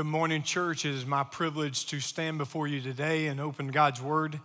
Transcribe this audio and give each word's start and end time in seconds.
Good 0.00 0.06
morning, 0.06 0.42
church. 0.42 0.86
It 0.86 0.94
is 0.94 1.04
my 1.04 1.24
privilege 1.24 1.84
to 1.88 2.00
stand 2.00 2.38
before 2.38 2.66
you 2.66 2.80
today 2.80 3.26
and 3.26 3.38
open 3.38 3.68
God's 3.68 4.00
Word 4.00 4.40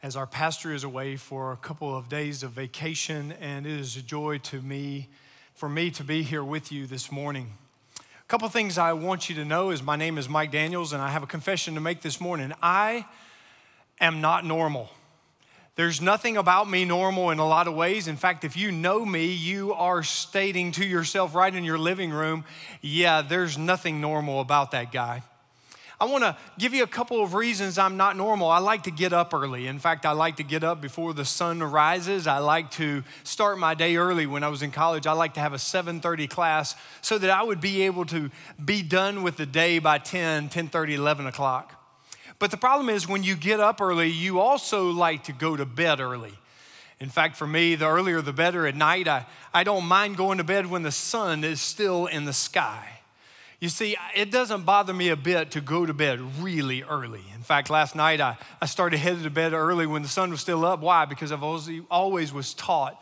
as 0.00 0.14
our 0.14 0.28
pastor 0.28 0.72
is 0.72 0.84
away 0.84 1.16
for 1.16 1.50
a 1.50 1.56
couple 1.56 1.92
of 1.92 2.08
days 2.08 2.44
of 2.44 2.52
vacation, 2.52 3.32
and 3.40 3.66
it 3.66 3.72
is 3.72 3.96
a 3.96 4.00
joy 4.00 4.38
to 4.38 4.62
me, 4.62 5.08
for 5.56 5.68
me 5.68 5.90
to 5.90 6.04
be 6.04 6.22
here 6.22 6.44
with 6.44 6.70
you 6.70 6.86
this 6.86 7.10
morning. 7.10 7.50
A 7.98 8.28
couple 8.28 8.48
things 8.48 8.78
I 8.78 8.92
want 8.92 9.28
you 9.28 9.34
to 9.34 9.44
know 9.44 9.70
is 9.70 9.82
my 9.82 9.96
name 9.96 10.18
is 10.18 10.28
Mike 10.28 10.52
Daniels, 10.52 10.92
and 10.92 11.02
I 11.02 11.10
have 11.10 11.24
a 11.24 11.26
confession 11.26 11.74
to 11.74 11.80
make 11.80 12.02
this 12.02 12.20
morning. 12.20 12.52
I 12.62 13.04
am 14.00 14.20
not 14.20 14.46
normal. 14.46 14.88
There's 15.74 16.02
nothing 16.02 16.36
about 16.36 16.68
me 16.68 16.84
normal 16.84 17.30
in 17.30 17.38
a 17.38 17.46
lot 17.46 17.66
of 17.66 17.74
ways. 17.74 18.06
In 18.06 18.16
fact, 18.16 18.44
if 18.44 18.56
you 18.56 18.70
know 18.70 19.06
me, 19.06 19.32
you 19.32 19.72
are 19.72 20.02
stating 20.02 20.72
to 20.72 20.84
yourself 20.84 21.34
right 21.34 21.54
in 21.54 21.64
your 21.64 21.78
living 21.78 22.10
room, 22.10 22.44
yeah, 22.82 23.22
there's 23.22 23.56
nothing 23.56 24.00
normal 24.00 24.40
about 24.40 24.72
that 24.72 24.92
guy. 24.92 25.22
I 25.98 26.06
want 26.06 26.24
to 26.24 26.36
give 26.58 26.74
you 26.74 26.82
a 26.82 26.88
couple 26.88 27.22
of 27.22 27.32
reasons 27.32 27.78
I'm 27.78 27.96
not 27.96 28.16
normal. 28.16 28.50
I 28.50 28.58
like 28.58 28.82
to 28.82 28.90
get 28.90 29.12
up 29.12 29.32
early. 29.32 29.68
In 29.68 29.78
fact, 29.78 30.04
I 30.04 30.10
like 30.10 30.36
to 30.38 30.42
get 30.42 30.64
up 30.64 30.80
before 30.80 31.14
the 31.14 31.24
sun 31.24 31.62
rises. 31.62 32.26
I 32.26 32.38
like 32.38 32.72
to 32.72 33.04
start 33.22 33.56
my 33.56 33.74
day 33.74 33.94
early. 33.96 34.26
When 34.26 34.42
I 34.42 34.48
was 34.48 34.62
in 34.62 34.72
college, 34.72 35.06
I 35.06 35.12
like 35.12 35.34
to 35.34 35.40
have 35.40 35.52
a 35.52 35.58
7:30 35.58 36.26
class 36.28 36.74
so 37.02 37.18
that 37.18 37.30
I 37.30 37.44
would 37.44 37.60
be 37.60 37.82
able 37.82 38.04
to 38.06 38.30
be 38.62 38.82
done 38.82 39.22
with 39.22 39.36
the 39.36 39.46
day 39.46 39.78
by 39.78 39.98
10, 39.98 40.48
10:30, 40.48 40.94
11 40.94 41.26
o'clock. 41.28 41.81
But 42.42 42.50
the 42.50 42.56
problem 42.56 42.88
is 42.88 43.06
when 43.06 43.22
you 43.22 43.36
get 43.36 43.60
up 43.60 43.80
early, 43.80 44.08
you 44.08 44.40
also 44.40 44.90
like 44.90 45.22
to 45.24 45.32
go 45.32 45.56
to 45.56 45.64
bed 45.64 46.00
early. 46.00 46.32
In 46.98 47.08
fact, 47.08 47.36
for 47.36 47.46
me, 47.46 47.76
the 47.76 47.86
earlier 47.86 48.20
the 48.20 48.32
better 48.32 48.66
at 48.66 48.74
night. 48.74 49.06
I, 49.06 49.26
I 49.54 49.62
don't 49.62 49.84
mind 49.84 50.16
going 50.16 50.38
to 50.38 50.44
bed 50.44 50.66
when 50.66 50.82
the 50.82 50.90
sun 50.90 51.44
is 51.44 51.60
still 51.60 52.06
in 52.06 52.24
the 52.24 52.32
sky. 52.32 52.98
You 53.60 53.68
see, 53.68 53.96
it 54.16 54.32
doesn't 54.32 54.64
bother 54.64 54.92
me 54.92 55.10
a 55.10 55.16
bit 55.16 55.52
to 55.52 55.60
go 55.60 55.86
to 55.86 55.94
bed 55.94 56.18
really 56.40 56.82
early. 56.82 57.22
In 57.32 57.42
fact, 57.44 57.70
last 57.70 57.94
night 57.94 58.20
I, 58.20 58.36
I 58.60 58.66
started 58.66 58.96
headed 58.96 59.22
to 59.22 59.30
bed 59.30 59.52
early 59.52 59.86
when 59.86 60.02
the 60.02 60.08
sun 60.08 60.32
was 60.32 60.40
still 60.40 60.64
up. 60.64 60.80
Why? 60.80 61.04
Because 61.04 61.30
I've 61.30 61.44
always, 61.44 61.70
always 61.92 62.32
was 62.32 62.54
taught 62.54 63.00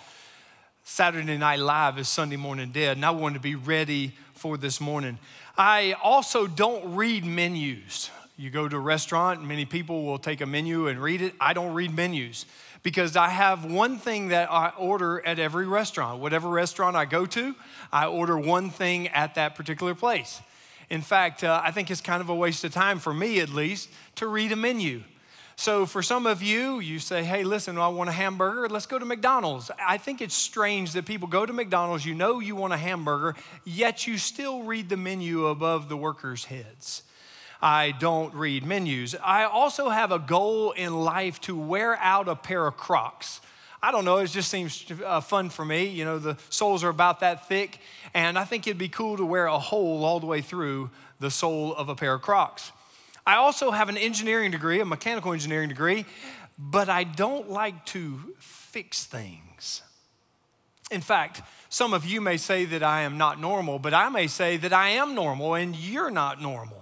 Saturday 0.85 1.39
Night 1.39 1.61
Live 1.61 1.99
is 1.99 2.11
Sunday 2.11 2.37
morning 2.37 2.73
dead, 2.73 2.99
and 2.99 3.07
I 3.07 3.11
wanted 3.13 3.37
to 3.37 3.41
be 3.41 3.55
ready 3.55 4.13
for 4.35 4.59
this 4.59 4.83
morning. 4.83 5.19
I 5.57 5.95
also 6.03 6.47
don't 6.47 6.95
read 6.95 7.25
menus. 7.25 8.11
You 8.41 8.49
go 8.49 8.67
to 8.67 8.77
a 8.77 8.81
restaurant, 8.81 9.45
many 9.45 9.67
people 9.67 10.07
will 10.07 10.17
take 10.17 10.41
a 10.41 10.47
menu 10.47 10.87
and 10.87 10.99
read 10.99 11.21
it. 11.21 11.35
I 11.39 11.53
don't 11.53 11.75
read 11.75 11.95
menus 11.95 12.47
because 12.83 13.15
I 13.15 13.29
have 13.29 13.67
one 13.67 13.99
thing 13.99 14.29
that 14.29 14.51
I 14.51 14.71
order 14.79 15.21
at 15.27 15.39
every 15.39 15.67
restaurant. 15.67 16.23
Whatever 16.23 16.49
restaurant 16.49 16.97
I 16.97 17.05
go 17.05 17.27
to, 17.27 17.55
I 17.93 18.07
order 18.07 18.39
one 18.39 18.71
thing 18.71 19.09
at 19.09 19.35
that 19.35 19.57
particular 19.57 19.95
place. 19.95 20.41
In 20.89 21.03
fact, 21.03 21.45
uh, 21.45 21.61
I 21.63 21.71
think 21.71 21.91
it's 21.91 22.01
kind 22.01 22.23
of 22.23 22.31
a 22.31 22.35
waste 22.35 22.65
of 22.65 22.73
time 22.73 22.99
for 22.99 23.13
me 23.13 23.41
at 23.41 23.51
least 23.51 23.91
to 24.15 24.27
read 24.27 24.53
a 24.53 24.57
menu. 24.57 25.03
So, 25.57 25.85
for 25.85 26.03
some 26.03 26.25
of 26.25 26.43
you, 26.43 26.81
you 26.81 26.99
say, 26.99 27.23
hey, 27.23 27.45
listen, 27.45 27.77
I 27.77 27.89
want 27.89 28.09
a 28.09 28.15
hamburger. 28.15 28.71
Let's 28.71 28.87
go 28.87 28.99
to 28.99 29.05
McDonald's. 29.05 29.71
I 29.87 29.99
think 29.99 30.23
it's 30.23 30.35
strange 30.35 30.95
that 30.95 31.05
people 31.05 31.29
go 31.29 31.45
to 31.45 31.53
McDonald's, 31.53 32.07
you 32.07 32.15
know 32.15 32.41
you 32.41 32.57
want 32.57 32.73
a 32.73 32.79
hamburger, 32.79 33.37
yet 33.67 34.07
you 34.07 34.17
still 34.17 34.63
read 34.63 34.89
the 34.89 34.97
menu 34.97 35.45
above 35.45 35.91
the 35.91 35.97
workers' 35.99 36.47
heads. 36.47 37.03
I 37.63 37.93
don't 37.93 38.35
read 38.35 38.65
menus. 38.65 39.15
I 39.23 39.45
also 39.45 39.91
have 39.91 40.13
a 40.13 40.19
goal 40.19 40.73
in 40.73 40.95
life 40.95 41.41
to 41.43 41.57
wear 41.57 41.97
out 41.97 42.29
a 42.29 42.37
pair 42.37 42.67
of 42.67 42.77
Crocs. 42.77 43.41
I 43.83 43.93
don't 43.93 44.05
know, 44.05 44.19
it 44.19 44.27
just 44.29 44.51
seems 44.51 44.85
uh, 45.05 45.21
fun 45.21 45.49
for 45.49 45.65
me. 45.65 45.87
You 45.87 46.05
know, 46.05 46.19
the 46.19 46.37
soles 46.51 46.85
are 46.85 46.89
about 46.89 47.21
that 47.21 47.49
thick, 47.49 47.81
and 48.13 48.39
I 48.39 48.45
think 48.45 48.67
it'd 48.67 48.79
be 48.79 48.89
cool 48.89 49.17
to 49.17 49.25
wear 49.25 49.47
a 49.47 49.59
hole 49.59 50.05
all 50.05 50.21
the 50.21 50.27
way 50.27 50.43
through 50.43 50.91
the 51.19 51.31
sole 51.31 51.75
of 51.75 51.89
a 51.89 51.95
pair 51.95 52.15
of 52.15 52.23
Crocs. 52.23 52.73
I 53.27 53.37
also 53.37 53.71
have 53.71 53.89
an 53.89 53.97
engineering 53.97 54.51
degree, 54.51 54.81
a 54.81 54.85
mechanical 54.85 55.33
engineering 55.33 55.69
degree, 55.69 56.05
but 56.59 56.89
I 56.89 57.05
don't 57.05 57.51
like 57.51 57.87
to 57.87 58.21
fix 58.39 59.05
things. 59.05 59.83
In 60.91 61.01
fact, 61.01 61.43
some 61.69 61.95
of 61.95 62.05
you 62.05 62.21
may 62.21 62.37
say 62.37 62.65
that 62.67 62.83
I 62.83 63.03
am 63.03 63.17
not 63.17 63.41
normal, 63.41 63.79
but 63.79 63.95
I 63.95 64.09
may 64.09 64.27
say 64.27 64.57
that 64.59 64.73
I 64.73 64.91
am 64.91 65.15
normal 65.15 65.55
and 65.55 65.77
you're 65.77 66.11
not 66.11 66.43
normal. 66.43 66.80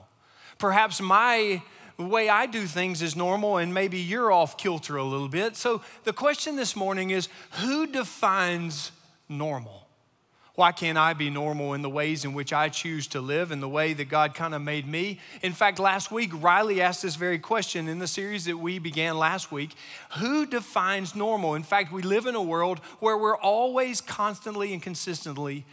Perhaps 0.58 1.00
my 1.00 1.62
way 1.96 2.28
I 2.28 2.46
do 2.46 2.66
things 2.66 3.02
is 3.02 3.16
normal 3.16 3.56
and 3.56 3.74
maybe 3.74 3.98
you're 3.98 4.30
off 4.30 4.56
kilter 4.56 4.96
a 4.96 5.04
little 5.04 5.28
bit. 5.28 5.56
So 5.56 5.82
the 6.04 6.12
question 6.12 6.56
this 6.56 6.76
morning 6.76 7.10
is 7.10 7.28
who 7.52 7.86
defines 7.86 8.92
normal? 9.28 9.88
Why 10.58 10.72
can't 10.72 10.98
I 10.98 11.14
be 11.14 11.30
normal 11.30 11.74
in 11.74 11.82
the 11.82 11.88
ways 11.88 12.24
in 12.24 12.34
which 12.34 12.52
I 12.52 12.68
choose 12.68 13.06
to 13.08 13.20
live 13.20 13.52
and 13.52 13.62
the 13.62 13.68
way 13.68 13.92
that 13.92 14.08
God 14.08 14.34
kind 14.34 14.56
of 14.56 14.60
made 14.60 14.88
me? 14.88 15.20
In 15.40 15.52
fact, 15.52 15.78
last 15.78 16.10
week, 16.10 16.32
Riley 16.34 16.80
asked 16.80 17.02
this 17.02 17.14
very 17.14 17.38
question 17.38 17.86
in 17.86 18.00
the 18.00 18.08
series 18.08 18.46
that 18.46 18.56
we 18.56 18.80
began 18.80 19.16
last 19.16 19.52
week 19.52 19.76
Who 20.18 20.46
defines 20.46 21.14
normal? 21.14 21.54
In 21.54 21.62
fact, 21.62 21.92
we 21.92 22.02
live 22.02 22.26
in 22.26 22.34
a 22.34 22.42
world 22.42 22.80
where 22.98 23.16
we're 23.16 23.36
always 23.36 24.00
constantly 24.00 24.72
and 24.72 24.82
consistently 24.82 25.64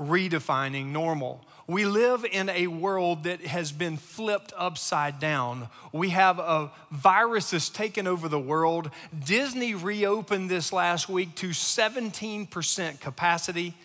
redefining 0.00 0.86
normal. 0.86 1.44
We 1.70 1.84
live 1.84 2.24
in 2.24 2.48
a 2.48 2.66
world 2.66 3.22
that 3.22 3.42
has 3.42 3.70
been 3.70 3.96
flipped 3.96 4.52
upside 4.56 5.20
down. 5.20 5.68
We 5.92 6.08
have 6.08 6.40
a 6.40 6.72
virus 6.90 7.50
that's 7.50 7.68
taken 7.68 8.08
over 8.08 8.28
the 8.28 8.40
world. 8.40 8.90
Disney 9.16 9.76
reopened 9.76 10.50
this 10.50 10.72
last 10.72 11.08
week 11.08 11.36
to 11.36 11.50
17% 11.50 13.00
capacity. 13.00 13.76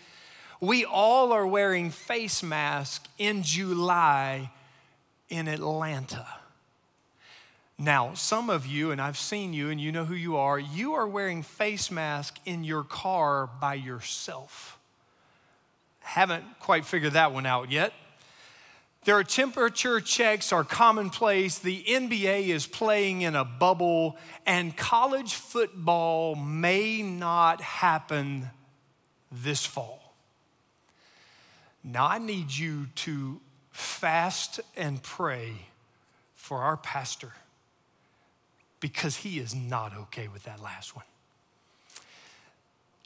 We 0.60 0.84
all 0.84 1.32
are 1.32 1.46
wearing 1.46 1.92
face 1.92 2.42
masks 2.42 3.08
in 3.20 3.44
July 3.44 4.50
in 5.30 5.48
Atlanta. 5.48 6.26
Now, 7.78 8.16
some 8.16 8.50
of 8.50 8.66
you, 8.66 8.90
and 8.90 9.00
I've 9.00 9.16
seen 9.16 9.54
you 9.54 9.70
and 9.70 9.80
you 9.80 9.92
know 9.92 10.06
who 10.06 10.16
you 10.16 10.38
are, 10.38 10.58
you 10.58 10.96
are 10.96 11.08
wearing 11.08 11.44
face 11.44 11.92
mask 11.92 12.40
in 12.46 12.64
your 12.64 12.84
car 12.84 13.48
by 13.62 13.76
yourself. 13.76 14.75
Haven't 16.06 16.46
quite 16.60 16.86
figured 16.86 17.14
that 17.14 17.34
one 17.34 17.48
out 17.48 17.72
yet. 17.72 17.92
Their 19.06 19.24
temperature 19.24 20.00
checks 20.00 20.54
are 20.54 20.64
commonplace. 20.64 21.58
The 21.58 21.84
NBA 21.84 22.48
is 22.48 22.68
playing 22.68 23.24
in 23.24 23.36
a 23.36 23.44
bubble, 23.44 24.16
and 24.46 24.78
college 24.78 25.34
football 25.34 26.36
may 26.36 27.02
not 27.02 27.60
happen 27.60 28.50
this 29.32 29.66
fall. 29.66 30.14
Now, 31.84 32.06
I 32.08 32.20
need 32.20 32.52
you 32.52 32.88
to 32.96 33.42
fast 33.72 34.60
and 34.78 35.02
pray 35.02 35.54
for 36.36 36.60
our 36.60 36.78
pastor 36.78 37.34
because 38.80 39.18
he 39.18 39.40
is 39.40 39.56
not 39.56 39.98
okay 39.98 40.28
with 40.28 40.44
that 40.44 40.62
last 40.62 40.96
one. 40.96 41.06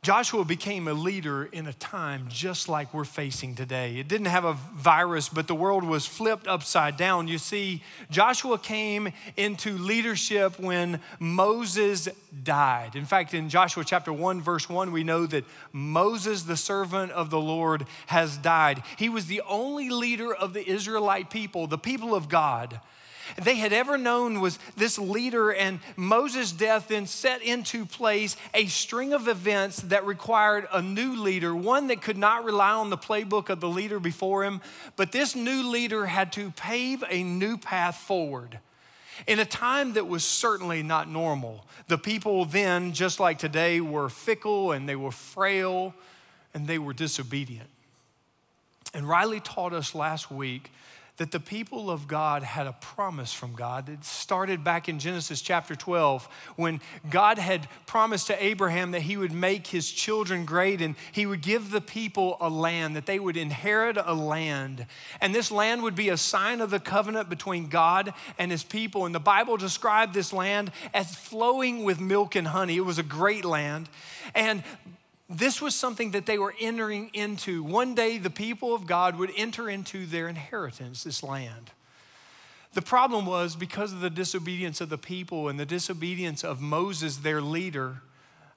Joshua 0.02 0.46
became 0.46 0.88
a 0.88 0.94
leader 0.94 1.44
in 1.44 1.68
a 1.68 1.74
time 1.74 2.28
just 2.30 2.70
like 2.70 2.94
we're 2.94 3.04
facing 3.04 3.54
today. 3.54 3.98
It 3.98 4.08
didn't 4.08 4.28
have 4.28 4.46
a 4.46 4.54
virus, 4.54 5.28
but 5.28 5.48
the 5.48 5.56
world 5.56 5.84
was 5.84 6.06
flipped 6.06 6.48
upside 6.48 6.96
down. 6.96 7.28
You 7.28 7.38
see, 7.38 7.84
Joshua 8.10 8.58
came 8.58 9.12
into 9.36 9.78
leadership 9.78 10.58
when 10.58 11.02
Moses 11.20 12.08
died. 12.44 12.96
In 12.96 13.04
fact, 13.04 13.34
in 13.34 13.50
Joshua 13.50 13.84
chapter 13.84 14.14
1, 14.14 14.42
verse 14.42 14.70
1, 14.70 14.94
we 14.94 15.04
know 15.04 15.26
that 15.26 15.44
Moses, 15.74 16.44
the 16.44 16.56
servant 16.58 17.12
of 17.12 17.30
the 17.30 17.42
Lord, 17.42 17.86
has 18.06 18.38
died. 18.38 18.84
He 18.98 19.10
was 19.10 19.26
the 19.26 19.42
only 19.50 19.90
leader 19.90 20.34
of 20.34 20.54
the 20.54 20.66
Israelite 20.66 21.30
people, 21.30 21.68
the 21.68 21.78
people 21.78 22.16
of 22.16 22.30
God 22.30 22.80
they 23.38 23.56
had 23.56 23.74
ever 23.74 23.98
known 23.98 24.40
was 24.40 24.60
this 24.76 24.98
leader, 24.98 25.52
and 25.52 25.80
Moses' 25.96 26.52
death 26.52 26.88
then 26.88 27.06
set 27.06 27.42
into 27.42 27.86
place 27.86 28.36
a 28.54 28.66
string 28.68 29.14
of 29.14 29.28
events 29.28 29.78
that 29.84 30.06
required 30.06 30.68
a 30.72 30.82
new 30.82 31.16
leader, 31.22 31.56
one 31.56 31.88
that 31.88 32.02
could 32.02 32.18
not 32.18 32.44
rely 32.44 32.72
on 32.72 32.90
the 32.90 32.98
playbook 32.98 33.50
of 33.50 33.60
the 33.60 33.70
leader 33.70 34.00
before 34.00 34.44
him, 34.44 34.62
but 34.96 35.12
this 35.12 35.36
new 35.36 35.70
leader 35.70 36.06
had 36.06 36.32
to 36.34 36.52
pave 36.52 37.04
a 37.10 37.24
new 37.24 37.58
path 37.58 37.98
forward. 37.98 38.60
In 39.28 39.40
a 39.40 39.46
time 39.46 39.94
that 39.94 40.08
was 40.08 40.24
certainly 40.24 40.82
not 40.82 41.10
normal, 41.10 41.66
the 41.88 41.98
people 41.98 42.46
then, 42.46 42.94
just 42.94 43.20
like 43.20 43.38
today, 43.38 43.82
were 43.82 44.10
fickle 44.10 44.72
and 44.72 44.88
they 44.88 44.96
were 44.96 45.12
frail 45.12 45.94
and 46.54 46.68
they 46.68 46.80
were 46.80 46.94
disobedient. 46.94 47.70
And 48.94 49.08
Riley 49.08 49.40
taught 49.40 49.74
us 49.74 49.94
last 49.94 50.32
week 50.32 50.72
that 51.20 51.32
the 51.32 51.40
people 51.40 51.92
of 51.92 52.08
God 52.08 52.44
had 52.44 52.66
a 52.66 52.72
promise 52.72 53.34
from 53.34 53.54
God. 53.54 53.90
It 53.90 54.06
started 54.06 54.64
back 54.64 54.88
in 54.88 55.00
Genesis 55.00 55.42
chapter 55.42 55.76
12 55.76 56.30
when 56.56 56.80
God 57.10 57.38
had 57.38 57.68
promised 57.86 58.28
to 58.28 58.42
Abraham 58.44 58.92
that 58.92 59.02
he 59.02 59.18
would 59.18 59.34
make 59.34 59.68
his 59.68 59.92
children 59.92 60.46
great 60.46 60.82
and 60.82 60.96
he 61.12 61.26
would 61.26 61.42
give 61.42 61.72
the 61.72 61.82
people 61.82 62.38
a 62.40 62.50
land, 62.50 62.96
that 62.96 63.06
they 63.06 63.20
would 63.20 63.36
inherit 63.36 63.98
a 64.02 64.14
land. 64.14 64.86
And 65.20 65.36
this 65.36 65.52
land 65.52 65.84
would 65.84 65.96
be 65.96 66.08
a 66.08 66.16
sign 66.16 66.62
of 66.62 66.70
the 66.70 66.80
covenant 66.80 67.30
between 67.30 67.68
God 67.68 68.14
and 68.38 68.50
his 68.50 68.64
people. 68.64 69.06
And 69.06 69.14
the 69.14 69.20
Bible 69.20 69.58
described 69.58 70.14
this 70.14 70.32
land 70.32 70.72
as 70.94 71.14
flowing 71.14 71.84
with 71.84 72.00
milk 72.00 72.38
and 72.38 72.48
honey. 72.48 72.78
It 72.78 72.86
was 72.86 72.98
a 72.98 73.04
great 73.04 73.44
land. 73.44 73.90
And 74.34 74.64
this 75.30 75.62
was 75.62 75.76
something 75.76 76.12
that 76.12 76.26
they 76.26 76.40
were 76.40 76.56
entering 76.60 77.12
into. 77.14 77.62
One 77.62 77.94
day, 77.94 78.18
the 78.18 78.32
people 78.32 78.74
of 78.74 78.88
God 78.88 79.18
would 79.18 79.32
enter 79.38 79.70
into 79.70 80.06
their 80.08 80.28
inheritance, 80.28 81.04
this 81.04 81.22
land. 81.22 81.72
The 82.74 82.82
problem 82.82 83.26
was 83.26 83.56
because 83.56 83.94
of 83.94 84.00
the 84.00 84.10
disobedience 84.10 84.82
of 84.82 84.90
the 84.90 84.98
people 84.98 85.48
and 85.48 85.60
the 85.60 85.66
disobedience 85.66 86.44
of 86.44 86.62
Moses, 86.62 87.18
their 87.18 87.42
leader, 87.42 88.02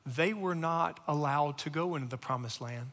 they 0.06 0.32
were 0.32 0.54
not 0.54 1.00
allowed 1.06 1.58
to 1.58 1.70
go 1.70 1.94
into 1.94 2.08
the 2.08 2.16
promised 2.16 2.60
land. 2.60 2.90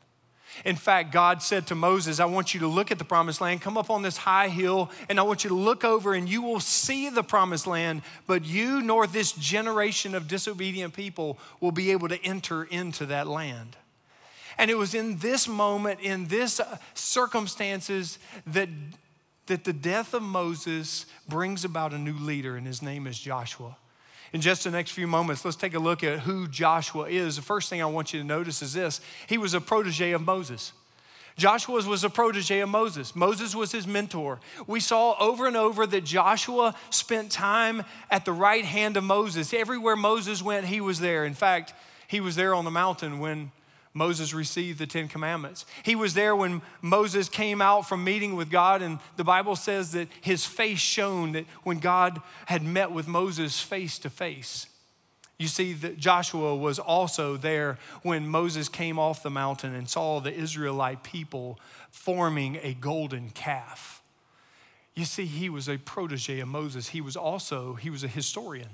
In 0.65 0.75
fact, 0.75 1.11
God 1.11 1.41
said 1.41 1.67
to 1.67 1.75
Moses, 1.75 2.19
I 2.19 2.25
want 2.25 2.53
you 2.53 2.59
to 2.61 2.67
look 2.67 2.91
at 2.91 2.97
the 2.97 3.05
promised 3.05 3.39
land, 3.39 3.61
come 3.61 3.77
up 3.77 3.89
on 3.89 4.01
this 4.01 4.17
high 4.17 4.49
hill, 4.49 4.91
and 5.07 5.19
I 5.19 5.23
want 5.23 5.43
you 5.43 5.49
to 5.49 5.55
look 5.55 5.83
over 5.83 6.13
and 6.13 6.27
you 6.27 6.41
will 6.41 6.59
see 6.59 7.09
the 7.09 7.23
promised 7.23 7.67
land, 7.67 8.01
but 8.27 8.43
you 8.43 8.81
nor 8.81 9.07
this 9.07 9.31
generation 9.31 10.15
of 10.15 10.27
disobedient 10.27 10.93
people 10.93 11.37
will 11.59 11.71
be 11.71 11.91
able 11.91 12.09
to 12.09 12.23
enter 12.25 12.63
into 12.63 13.05
that 13.07 13.27
land. 13.27 13.77
And 14.57 14.69
it 14.69 14.77
was 14.77 14.93
in 14.93 15.19
this 15.19 15.47
moment, 15.47 16.01
in 16.01 16.27
this 16.27 16.59
uh, 16.59 16.77
circumstances, 16.93 18.19
that, 18.45 18.67
that 19.45 19.63
the 19.63 19.71
death 19.71 20.13
of 20.13 20.21
Moses 20.21 21.05
brings 21.29 21.63
about 21.63 21.93
a 21.93 21.97
new 21.97 22.17
leader, 22.17 22.57
and 22.57 22.67
his 22.67 22.81
name 22.81 23.07
is 23.07 23.17
Joshua. 23.17 23.77
In 24.31 24.41
just 24.41 24.63
the 24.63 24.71
next 24.71 24.91
few 24.91 25.07
moments, 25.07 25.43
let's 25.43 25.57
take 25.57 25.73
a 25.73 25.79
look 25.79 26.03
at 26.03 26.19
who 26.19 26.47
Joshua 26.47 27.05
is. 27.05 27.35
The 27.35 27.41
first 27.41 27.69
thing 27.69 27.81
I 27.81 27.85
want 27.85 28.13
you 28.13 28.19
to 28.19 28.25
notice 28.25 28.61
is 28.61 28.73
this 28.73 29.01
he 29.27 29.37
was 29.37 29.53
a 29.53 29.61
protege 29.61 30.11
of 30.11 30.21
Moses. 30.21 30.73
Joshua 31.35 31.81
was 31.87 32.03
a 32.03 32.09
protege 32.09 32.59
of 32.59 32.69
Moses. 32.69 33.15
Moses 33.15 33.55
was 33.55 33.71
his 33.71 33.87
mentor. 33.87 34.39
We 34.67 34.81
saw 34.81 35.15
over 35.19 35.47
and 35.47 35.55
over 35.55 35.87
that 35.87 36.03
Joshua 36.03 36.75
spent 36.89 37.31
time 37.31 37.83
at 38.11 38.25
the 38.25 38.33
right 38.33 38.65
hand 38.65 38.97
of 38.97 39.05
Moses. 39.05 39.53
Everywhere 39.53 39.95
Moses 39.95 40.43
went, 40.43 40.65
he 40.65 40.81
was 40.81 40.99
there. 40.99 41.23
In 41.23 41.33
fact, 41.33 41.73
he 42.07 42.19
was 42.19 42.35
there 42.35 42.53
on 42.53 42.65
the 42.65 42.71
mountain 42.71 43.19
when 43.19 43.51
Moses 43.93 44.33
received 44.33 44.79
the 44.79 44.87
Ten 44.87 45.07
Commandments. 45.07 45.65
He 45.83 45.95
was 45.95 46.13
there 46.13 46.35
when 46.35 46.61
Moses 46.81 47.27
came 47.27 47.61
out 47.61 47.87
from 47.87 48.03
meeting 48.03 48.35
with 48.35 48.51
God, 48.51 48.81
and 48.81 48.99
the 49.17 49.23
Bible 49.23 49.55
says 49.55 49.91
that 49.93 50.07
his 50.21 50.45
face 50.45 50.79
shone 50.79 51.31
that 51.31 51.45
when 51.63 51.79
God 51.79 52.21
had 52.45 52.63
met 52.63 52.91
with 52.91 53.07
Moses 53.07 53.59
face 53.59 53.97
to 53.99 54.09
face. 54.09 54.67
You 55.39 55.47
see, 55.47 55.71
that 55.73 55.97
Joshua 55.97 56.55
was 56.55 56.79
also 56.79 57.37
there 57.37 57.77
when 58.03 58.27
Moses 58.27 58.67
came 58.67 58.99
off 58.99 59.23
the 59.23 59.29
mountain 59.29 59.73
and 59.73 59.89
saw 59.89 60.19
the 60.19 60.33
Israelite 60.33 61.01
people 61.01 61.57
forming 61.91 62.59
a 62.61 62.73
golden 62.73 63.29
calf. 63.29 64.03
You 64.95 65.05
see, 65.05 65.25
he 65.25 65.49
was 65.49 65.69
a 65.69 65.77
protege 65.77 66.41
of 66.41 66.49
Moses. 66.49 66.89
He 66.89 66.99
was 66.99 67.15
also, 67.15 67.75
he 67.75 67.89
was 67.89 68.03
a 68.03 68.09
historian. 68.09 68.67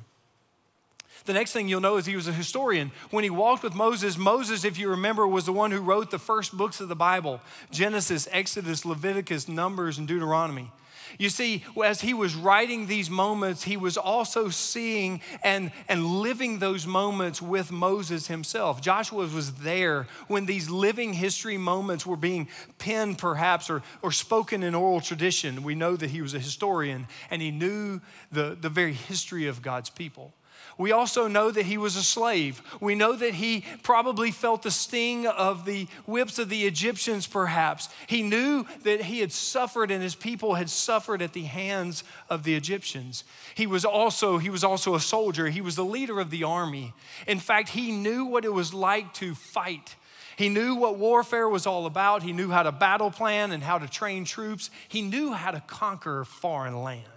The 1.26 1.34
next 1.34 1.54
thing 1.54 1.68
you'll 1.68 1.82
know 1.82 1.98
is 1.98 2.06
he 2.06 2.16
was 2.16 2.28
a 2.28 2.34
historian. 2.34 2.92
When 3.10 3.24
he 3.24 3.32
walked 3.32 3.64
with 3.64 3.74
Moses, 3.74 4.18
Moses, 4.18 4.64
if 4.64 4.78
you 4.78 4.90
remember, 4.90 5.28
was 5.28 5.46
the 5.46 5.54
one 5.54 5.72
who 5.72 5.82
wrote 5.82 6.12
the 6.12 6.20
first 6.20 6.56
books 6.56 6.80
of 6.80 6.88
the 6.88 6.96
Bible 6.96 7.42
Genesis, 7.72 8.28
Exodus, 8.32 8.86
Leviticus, 8.86 9.48
Numbers, 9.48 9.98
and 9.98 10.08
Deuteronomy. 10.08 10.72
You 11.18 11.30
see, 11.30 11.64
as 11.84 12.02
he 12.02 12.14
was 12.14 12.36
writing 12.36 12.88
these 12.88 13.10
moments, 13.10 13.64
he 13.64 13.78
was 13.78 13.98
also 13.98 14.50
seeing 14.50 15.22
and, 15.44 15.72
and 15.88 16.06
living 16.06 16.60
those 16.60 16.86
moments 16.86 17.42
with 17.42 17.72
Moses 17.72 18.28
himself. 18.28 18.82
Joshua 18.82 19.28
was 19.28 19.54
there 19.54 20.08
when 20.28 20.46
these 20.46 20.70
living 20.70 21.14
history 21.14 21.58
moments 21.58 22.06
were 22.06 22.18
being 22.18 22.50
penned, 22.80 23.18
perhaps, 23.18 23.70
or, 23.70 23.82
or 24.02 24.12
spoken 24.12 24.64
in 24.64 24.76
oral 24.76 25.00
tradition. 25.00 25.64
We 25.64 25.76
know 25.76 25.96
that 25.96 26.10
he 26.10 26.22
was 26.22 26.34
a 26.34 26.40
historian 26.40 27.08
and 27.30 27.42
he 27.42 27.52
knew 27.52 28.02
the, 28.32 28.58
the 28.60 28.70
very 28.70 28.94
history 28.94 29.48
of 29.48 29.62
God's 29.62 29.90
people. 29.90 30.34
We 30.78 30.92
also 30.92 31.28
know 31.28 31.52
that 31.52 31.66
he 31.66 31.78
was 31.78 31.96
a 31.96 32.04
slave. 32.04 32.62
We 32.82 32.96
know 32.96 33.16
that 33.16 33.36
he 33.36 33.64
probably 33.82 34.32
felt 34.32 34.64
the 34.64 34.72
sting 34.72 35.26
of 35.26 35.64
the 35.66 35.88
whips 36.06 36.38
of 36.38 36.50
the 36.50 36.66
Egyptians, 36.66 37.28
perhaps. 37.28 37.88
He 38.08 38.22
knew 38.22 38.66
that 38.84 39.02
he 39.02 39.20
had 39.22 39.32
suffered 39.32 39.90
and 39.90 40.04
his 40.04 40.16
people 40.16 40.56
had 40.56 40.70
suffered 40.70 41.22
at 41.22 41.34
the 41.34 41.44
hands 41.44 42.04
of 42.30 42.44
the 42.44 42.56
Egyptians. 42.56 43.24
He 43.54 43.68
was 43.68 43.86
also, 43.86 44.38
he 44.38 44.50
was 44.50 44.66
also 44.66 44.96
a 44.96 45.00
soldier. 45.00 45.48
He 45.48 45.62
was 45.62 45.78
the 45.78 45.86
leader 45.86 46.20
of 46.20 46.30
the 46.30 46.44
army. 46.44 46.94
In 47.26 47.40
fact, 47.40 47.70
he 47.70 47.92
knew 47.92 48.26
what 48.26 48.44
it 48.44 48.54
was 48.54 48.74
like 48.74 49.14
to 49.16 49.34
fight. 49.34 49.96
He 50.36 50.50
knew 50.50 50.76
what 50.76 50.98
warfare 50.98 51.48
was 51.48 51.66
all 51.66 51.86
about. 51.86 52.22
He 52.22 52.34
knew 52.34 52.50
how 52.50 52.64
to 52.64 52.74
battle 52.74 53.12
plan 53.12 53.54
and 53.54 53.64
how 53.64 53.78
to 53.78 53.88
train 53.88 54.26
troops. 54.26 54.70
He 54.90 55.02
knew 55.02 55.32
how 55.32 55.52
to 55.52 55.62
conquer 55.62 56.26
foreign 56.26 56.84
lands 56.84 57.15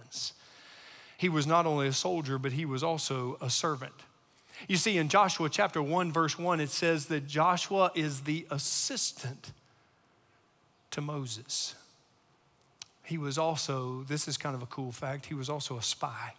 he 1.19 1.27
was 1.27 1.45
not 1.45 1.65
only 1.65 1.85
a 1.85 1.91
soldier, 1.91 2.37
but 2.37 2.53
he 2.53 2.63
was 2.63 2.81
also 2.81 3.37
a 3.41 3.49
servant. 3.49 3.91
You 4.69 4.77
see, 4.77 4.97
in 4.97 5.09
Joshua 5.09 5.49
chapter 5.49 5.81
1, 5.81 6.13
verse 6.13 6.39
1, 6.39 6.61
it 6.61 6.69
says 6.69 7.07
that 7.07 7.27
Joshua 7.27 7.91
is 7.93 8.21
the 8.21 8.47
assistant 8.49 9.51
to 10.91 11.01
Moses. 11.01 11.75
He 13.03 13.17
was 13.17 13.37
also, 13.37 14.05
this 14.07 14.29
is 14.29 14.37
kind 14.37 14.55
of 14.55 14.61
a 14.61 14.65
cool 14.67 14.93
fact, 14.93 15.25
he 15.25 15.33
was 15.33 15.49
also 15.49 15.77
a 15.77 15.81
spy. 15.81 16.35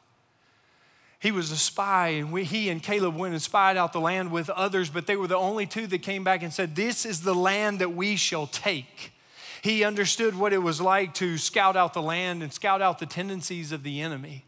He 1.19 1.31
was 1.31 1.51
a 1.51 1.59
spy, 1.59 2.09
and 2.09 2.33
we, 2.33 2.45
he 2.45 2.71
and 2.71 2.83
Caleb 2.83 3.15
went 3.17 3.35
and 3.35 3.43
spied 3.43 3.77
out 3.77 3.93
the 3.93 4.01
land 4.01 4.33
with 4.33 4.49
others, 4.49 4.89
but 4.89 5.07
they 5.07 5.17
were 5.17 5.27
the 5.27 5.37
only 5.37 5.67
two 5.67 5.87
that 5.89 5.99
came 5.99 6.25
back 6.25 6.43
and 6.43 6.55
said, 6.55 6.75
This 6.75 7.05
is 7.05 7.21
the 7.21 7.35
land 7.35 7.81
that 7.81 7.95
we 7.95 8.17
shall 8.17 8.47
take. 8.47 9.13
He 9.61 9.85
understood 9.85 10.39
what 10.39 10.55
it 10.55 10.63
was 10.63 10.81
like 10.81 11.13
to 11.17 11.37
scout 11.37 11.77
out 11.77 11.93
the 11.93 12.01
land 12.01 12.43
and 12.43 12.51
scout 12.51 12.81
out 12.81 12.99
the 12.99 13.05
tendencies 13.05 13.73
of 13.73 13.83
the 13.83 14.01
enemy. 14.01 14.47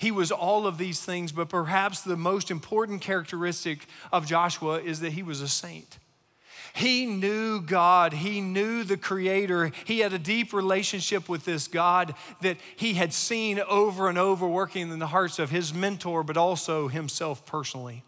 He 0.00 0.10
was 0.10 0.32
all 0.32 0.66
of 0.66 0.78
these 0.78 1.02
things, 1.02 1.30
but 1.30 1.50
perhaps 1.50 2.00
the 2.00 2.16
most 2.16 2.50
important 2.50 3.02
characteristic 3.02 3.86
of 4.10 4.26
Joshua 4.26 4.80
is 4.80 5.00
that 5.00 5.12
he 5.12 5.22
was 5.22 5.42
a 5.42 5.48
saint. 5.48 5.98
He 6.72 7.04
knew 7.04 7.60
God. 7.60 8.14
He 8.14 8.40
knew 8.40 8.82
the 8.82 8.96
Creator. 8.96 9.72
He 9.84 9.98
had 9.98 10.14
a 10.14 10.18
deep 10.18 10.54
relationship 10.54 11.28
with 11.28 11.44
this 11.44 11.68
God 11.68 12.14
that 12.40 12.56
he 12.76 12.94
had 12.94 13.12
seen 13.12 13.60
over 13.68 14.08
and 14.08 14.16
over 14.16 14.48
working 14.48 14.90
in 14.90 15.00
the 15.00 15.08
hearts 15.08 15.38
of 15.38 15.50
his 15.50 15.74
mentor, 15.74 16.22
but 16.22 16.38
also 16.38 16.88
himself 16.88 17.44
personally. 17.44 18.02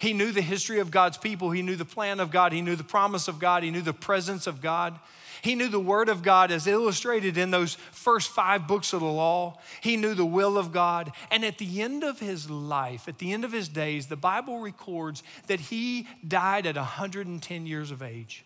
He 0.00 0.14
knew 0.14 0.32
the 0.32 0.40
history 0.40 0.78
of 0.78 0.90
God's 0.90 1.18
people. 1.18 1.50
He 1.50 1.60
knew 1.60 1.76
the 1.76 1.84
plan 1.84 2.20
of 2.20 2.30
God. 2.30 2.54
He 2.54 2.62
knew 2.62 2.74
the 2.74 2.84
promise 2.84 3.28
of 3.28 3.38
God. 3.38 3.62
He 3.62 3.70
knew 3.70 3.82
the 3.82 3.92
presence 3.92 4.46
of 4.46 4.62
God. 4.62 4.98
He 5.42 5.56
knew 5.56 5.68
the 5.68 5.80
Word 5.80 6.08
of 6.08 6.22
God 6.22 6.52
as 6.52 6.68
illustrated 6.68 7.36
in 7.36 7.50
those 7.50 7.74
first 7.90 8.30
five 8.30 8.68
books 8.68 8.92
of 8.92 9.00
the 9.00 9.06
law. 9.06 9.58
He 9.80 9.96
knew 9.96 10.14
the 10.14 10.24
will 10.24 10.56
of 10.56 10.72
God. 10.72 11.10
And 11.32 11.44
at 11.44 11.58
the 11.58 11.82
end 11.82 12.04
of 12.04 12.20
his 12.20 12.48
life, 12.48 13.08
at 13.08 13.18
the 13.18 13.32
end 13.32 13.44
of 13.44 13.50
his 13.50 13.68
days, 13.68 14.06
the 14.06 14.14
Bible 14.14 14.60
records 14.60 15.24
that 15.48 15.58
he 15.58 16.06
died 16.26 16.64
at 16.64 16.76
110 16.76 17.66
years 17.66 17.90
of 17.90 18.02
age. 18.02 18.44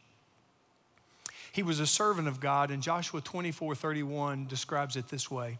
He 1.52 1.62
was 1.62 1.80
a 1.80 1.86
servant 1.86 2.28
of 2.28 2.40
God, 2.40 2.70
and 2.70 2.82
Joshua 2.82 3.20
24 3.20 3.74
31 3.74 4.46
describes 4.46 4.96
it 4.96 5.08
this 5.08 5.30
way. 5.30 5.58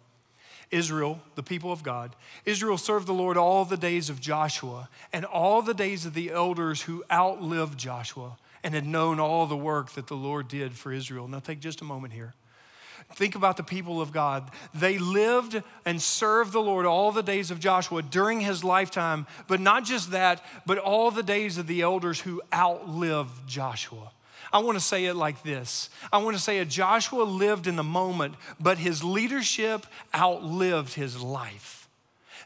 Israel, 0.71 1.21
the 1.35 1.43
people 1.43 1.71
of 1.71 1.83
God, 1.83 2.17
Israel 2.47 2.79
served 2.79 3.07
the 3.07 3.13
Lord 3.13 3.37
all 3.37 3.67
the 3.67 3.77
days 3.77 4.09
of 4.09 4.21
Joshua 4.23 4.89
and 5.13 5.27
all 5.27 5.61
the 5.61 5.75
days 5.75 6.07
of 6.07 6.15
the 6.15 6.31
elders 6.31 6.83
who 6.83 7.05
outlived 7.11 7.79
Joshua 7.79 8.39
and 8.63 8.75
had 8.75 8.87
known 8.87 9.21
all 9.21 9.47
the 9.47 9.57
work 9.57 9.93
that 9.93 10.07
the 10.07 10.17
Lord 10.17 10.49
did 10.49 10.75
for 10.75 10.93
Israel. 10.93 11.29
Now, 11.29 11.41
take 11.41 11.61
just 11.61 11.81
a 11.81 11.85
moment 11.85 12.13
here. 12.13 12.35
Think 13.15 13.35
about 13.35 13.57
the 13.57 13.63
people 13.63 14.01
of 14.01 14.13
God. 14.13 14.51
They 14.75 14.99
lived 14.99 15.63
and 15.85 16.03
served 16.03 16.53
the 16.53 16.61
Lord 16.61 16.87
all 16.87 17.13
the 17.13 17.23
days 17.23 17.51
of 17.51 17.61
Joshua 17.61 18.03
during 18.03 18.41
his 18.41 18.65
lifetime, 18.65 19.27
but 19.47 19.61
not 19.61 19.85
just 19.85 20.11
that, 20.11 20.45
but 20.67 20.79
all 20.79 21.11
the 21.11 21.23
days 21.23 21.57
of 21.57 21.67
the 21.67 21.83
elders 21.83 22.21
who 22.21 22.43
outlived 22.53 23.47
Joshua. 23.47 24.11
I 24.53 24.59
want 24.59 24.77
to 24.79 24.85
say 24.85 25.05
it 25.05 25.15
like 25.15 25.43
this 25.43 25.91
I 26.13 26.19
want 26.19 26.37
to 26.37 26.43
say 26.43 26.59
it 26.59 26.69
Joshua 26.69 27.23
lived 27.23 27.67
in 27.67 27.77
the 27.77 27.85
moment, 27.85 28.35
but 28.59 28.79
his 28.79 29.05
leadership 29.05 29.87
outlived 30.15 30.95
his 30.95 31.21
life. 31.21 31.89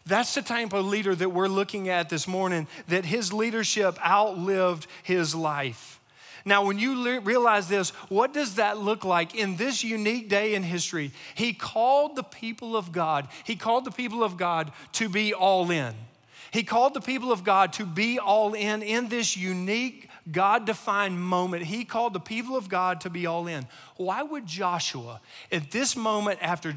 That's 0.06 0.34
the 0.34 0.42
type 0.42 0.72
of 0.72 0.86
leader 0.86 1.14
that 1.14 1.28
we're 1.28 1.48
looking 1.48 1.88
at 1.88 2.08
this 2.08 2.26
morning, 2.26 2.66
that 2.88 3.04
his 3.04 3.32
leadership 3.32 3.98
outlived 4.04 4.86
his 5.02 5.34
life. 5.34 5.99
Now, 6.44 6.64
when 6.64 6.78
you 6.78 7.20
realize 7.20 7.68
this, 7.68 7.90
what 8.08 8.32
does 8.32 8.56
that 8.56 8.78
look 8.78 9.04
like 9.04 9.34
in 9.34 9.56
this 9.56 9.84
unique 9.84 10.28
day 10.28 10.54
in 10.54 10.62
history? 10.62 11.12
He 11.34 11.52
called 11.52 12.16
the 12.16 12.22
people 12.22 12.76
of 12.76 12.92
God, 12.92 13.28
he 13.44 13.56
called 13.56 13.84
the 13.84 13.90
people 13.90 14.24
of 14.24 14.36
God 14.36 14.72
to 14.92 15.08
be 15.08 15.34
all 15.34 15.70
in. 15.70 15.94
He 16.52 16.64
called 16.64 16.94
the 16.94 17.00
people 17.00 17.30
of 17.30 17.44
God 17.44 17.72
to 17.74 17.86
be 17.86 18.18
all 18.18 18.54
in 18.54 18.82
in 18.82 19.08
this 19.08 19.36
unique, 19.36 20.08
God 20.30 20.66
defined 20.66 21.20
moment. 21.20 21.62
He 21.62 21.84
called 21.84 22.12
the 22.12 22.20
people 22.20 22.56
of 22.56 22.68
God 22.68 23.02
to 23.02 23.10
be 23.10 23.26
all 23.26 23.46
in. 23.46 23.66
Why 23.96 24.22
would 24.22 24.46
Joshua, 24.46 25.20
at 25.52 25.70
this 25.70 25.96
moment 25.96 26.40
after 26.42 26.74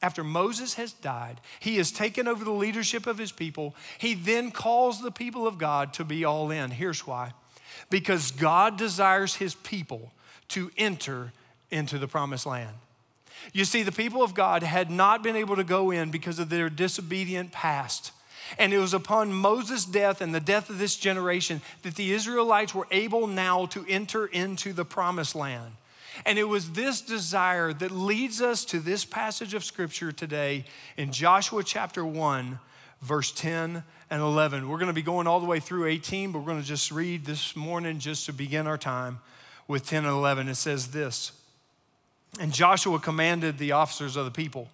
after 0.00 0.22
Moses 0.22 0.74
has 0.74 0.92
died, 0.92 1.40
he 1.58 1.76
has 1.76 1.90
taken 1.90 2.28
over 2.28 2.44
the 2.44 2.52
leadership 2.52 3.06
of 3.06 3.18
his 3.18 3.32
people. 3.32 3.74
He 3.98 4.14
then 4.14 4.52
calls 4.52 5.02
the 5.02 5.10
people 5.10 5.46
of 5.46 5.58
God 5.58 5.92
to 5.94 6.04
be 6.04 6.24
all 6.24 6.50
in. 6.52 6.70
Here's 6.70 7.06
why 7.06 7.32
because 7.90 8.30
God 8.30 8.76
desires 8.76 9.36
his 9.36 9.54
people 9.54 10.12
to 10.48 10.70
enter 10.76 11.32
into 11.70 11.98
the 11.98 12.08
promised 12.08 12.46
land. 12.46 12.74
You 13.52 13.64
see, 13.64 13.82
the 13.82 13.92
people 13.92 14.22
of 14.22 14.34
God 14.34 14.62
had 14.62 14.90
not 14.90 15.22
been 15.22 15.36
able 15.36 15.56
to 15.56 15.64
go 15.64 15.90
in 15.90 16.10
because 16.10 16.38
of 16.38 16.50
their 16.50 16.68
disobedient 16.68 17.52
past. 17.52 18.12
And 18.58 18.72
it 18.72 18.78
was 18.78 18.94
upon 18.94 19.32
Moses' 19.32 19.84
death 19.84 20.20
and 20.20 20.34
the 20.34 20.40
death 20.40 20.70
of 20.70 20.78
this 20.78 20.96
generation 20.96 21.60
that 21.82 21.96
the 21.96 22.12
Israelites 22.12 22.74
were 22.74 22.86
able 22.90 23.26
now 23.26 23.66
to 23.66 23.84
enter 23.88 24.26
into 24.26 24.72
the 24.72 24.84
promised 24.84 25.34
land. 25.34 25.72
And 26.24 26.38
it 26.38 26.48
was 26.48 26.72
this 26.72 27.00
desire 27.00 27.72
that 27.74 27.90
leads 27.90 28.40
us 28.40 28.64
to 28.66 28.80
this 28.80 29.04
passage 29.04 29.54
of 29.54 29.64
scripture 29.64 30.12
today 30.12 30.64
in 30.96 31.12
Joshua 31.12 31.62
chapter 31.62 32.04
1, 32.04 32.58
verse 33.02 33.30
10 33.32 33.82
and 34.10 34.22
11. 34.22 34.68
We're 34.68 34.78
going 34.78 34.88
to 34.88 34.92
be 34.92 35.02
going 35.02 35.26
all 35.26 35.40
the 35.40 35.46
way 35.46 35.60
through 35.60 35.86
18, 35.86 36.32
but 36.32 36.40
we're 36.40 36.46
going 36.46 36.60
to 36.60 36.66
just 36.66 36.90
read 36.90 37.24
this 37.24 37.54
morning 37.54 37.98
just 37.98 38.26
to 38.26 38.32
begin 38.32 38.66
our 38.66 38.78
time 38.78 39.20
with 39.66 39.86
10 39.86 40.04
and 40.04 40.14
11. 40.14 40.48
It 40.48 40.56
says 40.56 40.88
this 40.88 41.32
And 42.40 42.52
Joshua 42.52 42.98
commanded 42.98 43.58
the 43.58 43.72
officers 43.72 44.16
of 44.16 44.24
the 44.24 44.30
people 44.30 44.68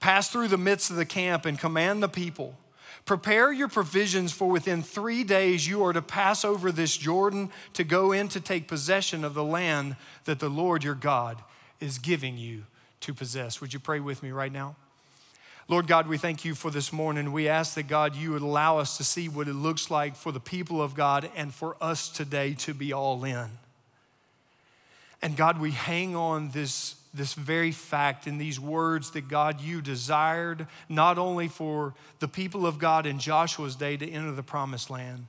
pass 0.00 0.28
through 0.28 0.48
the 0.48 0.58
midst 0.58 0.90
of 0.90 0.96
the 0.96 1.06
camp 1.06 1.46
and 1.46 1.58
command 1.58 2.02
the 2.02 2.08
people. 2.08 2.58
Prepare 3.04 3.52
your 3.52 3.68
provisions, 3.68 4.32
for 4.32 4.48
within 4.48 4.82
three 4.82 5.24
days 5.24 5.68
you 5.68 5.84
are 5.84 5.92
to 5.92 6.02
pass 6.02 6.44
over 6.44 6.72
this 6.72 6.96
Jordan 6.96 7.50
to 7.74 7.84
go 7.84 8.12
in 8.12 8.28
to 8.28 8.40
take 8.40 8.66
possession 8.66 9.24
of 9.24 9.34
the 9.34 9.44
land 9.44 9.96
that 10.24 10.40
the 10.40 10.48
Lord 10.48 10.84
your 10.84 10.94
God 10.94 11.42
is 11.80 11.98
giving 11.98 12.38
you 12.38 12.64
to 13.00 13.12
possess. 13.12 13.60
Would 13.60 13.74
you 13.74 13.80
pray 13.80 14.00
with 14.00 14.22
me 14.22 14.30
right 14.30 14.52
now? 14.52 14.76
Lord 15.66 15.86
God, 15.86 16.08
we 16.08 16.18
thank 16.18 16.44
you 16.44 16.54
for 16.54 16.70
this 16.70 16.92
morning. 16.92 17.32
We 17.32 17.48
ask 17.48 17.74
that 17.74 17.88
God, 17.88 18.14
you 18.14 18.32
would 18.32 18.42
allow 18.42 18.78
us 18.78 18.98
to 18.98 19.04
see 19.04 19.30
what 19.30 19.48
it 19.48 19.54
looks 19.54 19.90
like 19.90 20.14
for 20.14 20.30
the 20.30 20.40
people 20.40 20.82
of 20.82 20.94
God 20.94 21.30
and 21.34 21.54
for 21.54 21.76
us 21.80 22.10
today 22.10 22.52
to 22.54 22.74
be 22.74 22.92
all 22.92 23.24
in. 23.24 23.46
And 25.22 25.38
God, 25.38 25.58
we 25.58 25.70
hang 25.70 26.14
on 26.14 26.50
this, 26.50 26.96
this 27.14 27.32
very 27.32 27.72
fact 27.72 28.26
in 28.26 28.36
these 28.36 28.60
words 28.60 29.12
that 29.12 29.26
God, 29.26 29.58
you 29.62 29.80
desired 29.80 30.66
not 30.90 31.16
only 31.16 31.48
for 31.48 31.94
the 32.18 32.28
people 32.28 32.66
of 32.66 32.78
God 32.78 33.06
in 33.06 33.18
Joshua's 33.18 33.74
day 33.74 33.96
to 33.96 34.10
enter 34.10 34.32
the 34.32 34.42
promised 34.42 34.90
land, 34.90 35.26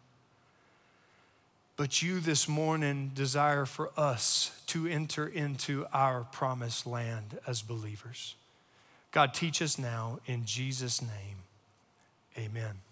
but 1.78 2.02
you 2.02 2.20
this 2.20 2.50
morning 2.50 3.12
desire 3.14 3.66
for 3.66 3.90
us 3.96 4.52
to 4.68 4.86
enter 4.86 5.28
into 5.28 5.86
our 5.94 6.26
promised 6.26 6.86
land 6.86 7.40
as 7.48 7.62
believers. 7.62 8.36
God, 9.16 9.34
teach 9.34 9.62
us 9.62 9.80
now 9.80 10.20
in 10.26 10.44
Jesus' 10.44 11.02
name. 11.02 11.38
Amen. 12.38 12.85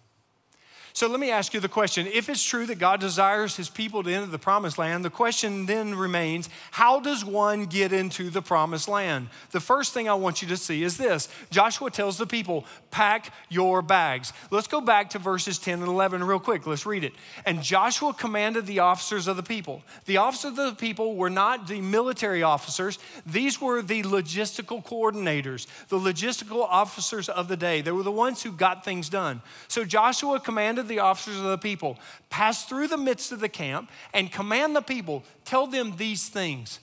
So 0.96 1.08
let 1.08 1.20
me 1.20 1.32
ask 1.32 1.56
you 1.56 1.60
the 1.60 1.68
question 1.68 2.06
if 2.06 2.30
it's 2.30 2.44
true 2.44 2.68
that 2.68 2.78
God 2.78 3.00
desires 3.00 3.56
his 3.56 3.68
people 3.68 4.04
to 4.04 4.14
enter 4.14 4.28
the 4.28 4.38
promised 4.38 4.78
land, 4.78 5.04
the 5.04 5.10
question 5.10 5.66
then 5.66 5.96
remains 5.96 6.50
how 6.70 7.00
does 7.00 7.26
one 7.26 7.66
get 7.66 7.92
into 7.92 8.30
the 8.30 8.44
promised 8.44 8.88
land? 8.88 9.30
The 9.50 9.60
first 9.60 9.92
thing 9.92 10.08
I 10.08 10.14
want 10.14 10.44
you 10.44 10.48
to 10.50 10.58
see 10.58 10.84
is 10.84 10.98
this 10.98 11.30
Joshua 11.50 11.90
tells 11.90 12.20
the 12.20 12.28
people, 12.28 12.66
pack 12.92 13.34
your 13.50 13.82
bags. 13.82 14.34
Let's 14.52 14.68
go 14.68 14.82
back 14.82 15.10
to 15.12 15.20
verses 15.20 15.58
10 15.58 15.80
and 15.80 15.88
11 15.88 16.24
real 16.24 16.40
quick. 16.40 16.68
Let's 16.68 16.86
read 16.86 17.04
it. 17.04 17.14
And 17.44 17.64
Joshua 17.64 18.14
commanded 18.14 18.68
the 18.68 18.80
officers 18.80 19.28
of 19.28 19.36
the 19.36 19.44
people. 19.44 19.82
The 20.06 20.18
officers 20.18 20.52
of 20.52 20.56
the 20.58 20.76
people 20.76 21.16
were 21.16 21.32
not 21.32 21.68
the 21.68 21.82
military 21.82 22.44
officers, 22.44 23.00
these 23.26 23.60
were 23.60 23.82
the 23.82 24.04
logistical 24.04 24.86
coordinators, 24.86 25.66
the 25.88 25.98
logistical 25.98 26.68
officers 26.70 27.30
of 27.30 27.48
the 27.48 27.58
day. 27.58 27.82
They 27.82 27.92
were 27.92 28.04
the 28.04 28.12
ones 28.12 28.44
who 28.44 28.52
got 28.52 28.86
things 28.86 29.10
done. 29.10 29.42
So 29.68 29.86
Joshua 29.86 30.40
commanded 30.40 30.83
the 30.88 31.00
officers 31.00 31.38
of 31.38 31.46
the 31.46 31.58
people, 31.58 31.98
pass 32.30 32.66
through 32.66 32.88
the 32.88 32.98
midst 32.98 33.32
of 33.32 33.40
the 33.40 33.50
camp 33.50 33.90
and 34.14 34.32
command 34.32 34.76
the 34.76 34.82
people, 34.82 35.24
tell 35.46 35.68
them 35.68 35.96
these 35.98 36.30
things 36.30 36.80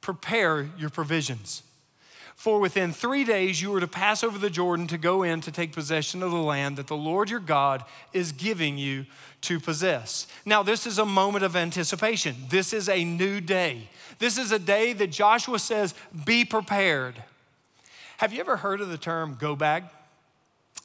prepare 0.00 0.68
your 0.78 0.90
provisions. 0.90 1.62
For 2.34 2.60
within 2.60 2.92
three 2.92 3.24
days 3.24 3.62
you 3.62 3.74
are 3.74 3.80
to 3.80 3.88
pass 3.88 4.22
over 4.22 4.36
the 4.36 4.50
Jordan 4.50 4.86
to 4.88 4.98
go 4.98 5.22
in 5.22 5.40
to 5.40 5.50
take 5.50 5.72
possession 5.72 6.22
of 6.22 6.30
the 6.30 6.36
land 6.36 6.76
that 6.76 6.88
the 6.88 6.96
Lord 6.96 7.30
your 7.30 7.40
God 7.40 7.84
is 8.12 8.32
giving 8.32 8.76
you 8.76 9.06
to 9.42 9.58
possess. 9.58 10.26
Now, 10.44 10.62
this 10.62 10.86
is 10.86 10.98
a 10.98 11.06
moment 11.06 11.44
of 11.44 11.56
anticipation. 11.56 12.34
This 12.50 12.72
is 12.72 12.88
a 12.88 13.04
new 13.04 13.40
day. 13.40 13.88
This 14.18 14.36
is 14.36 14.52
a 14.52 14.58
day 14.58 14.92
that 14.92 15.10
Joshua 15.10 15.58
says, 15.58 15.94
be 16.26 16.44
prepared. 16.44 17.14
Have 18.18 18.32
you 18.32 18.40
ever 18.40 18.58
heard 18.58 18.80
of 18.80 18.88
the 18.88 18.98
term 18.98 19.36
go 19.40 19.56
bag? 19.56 19.84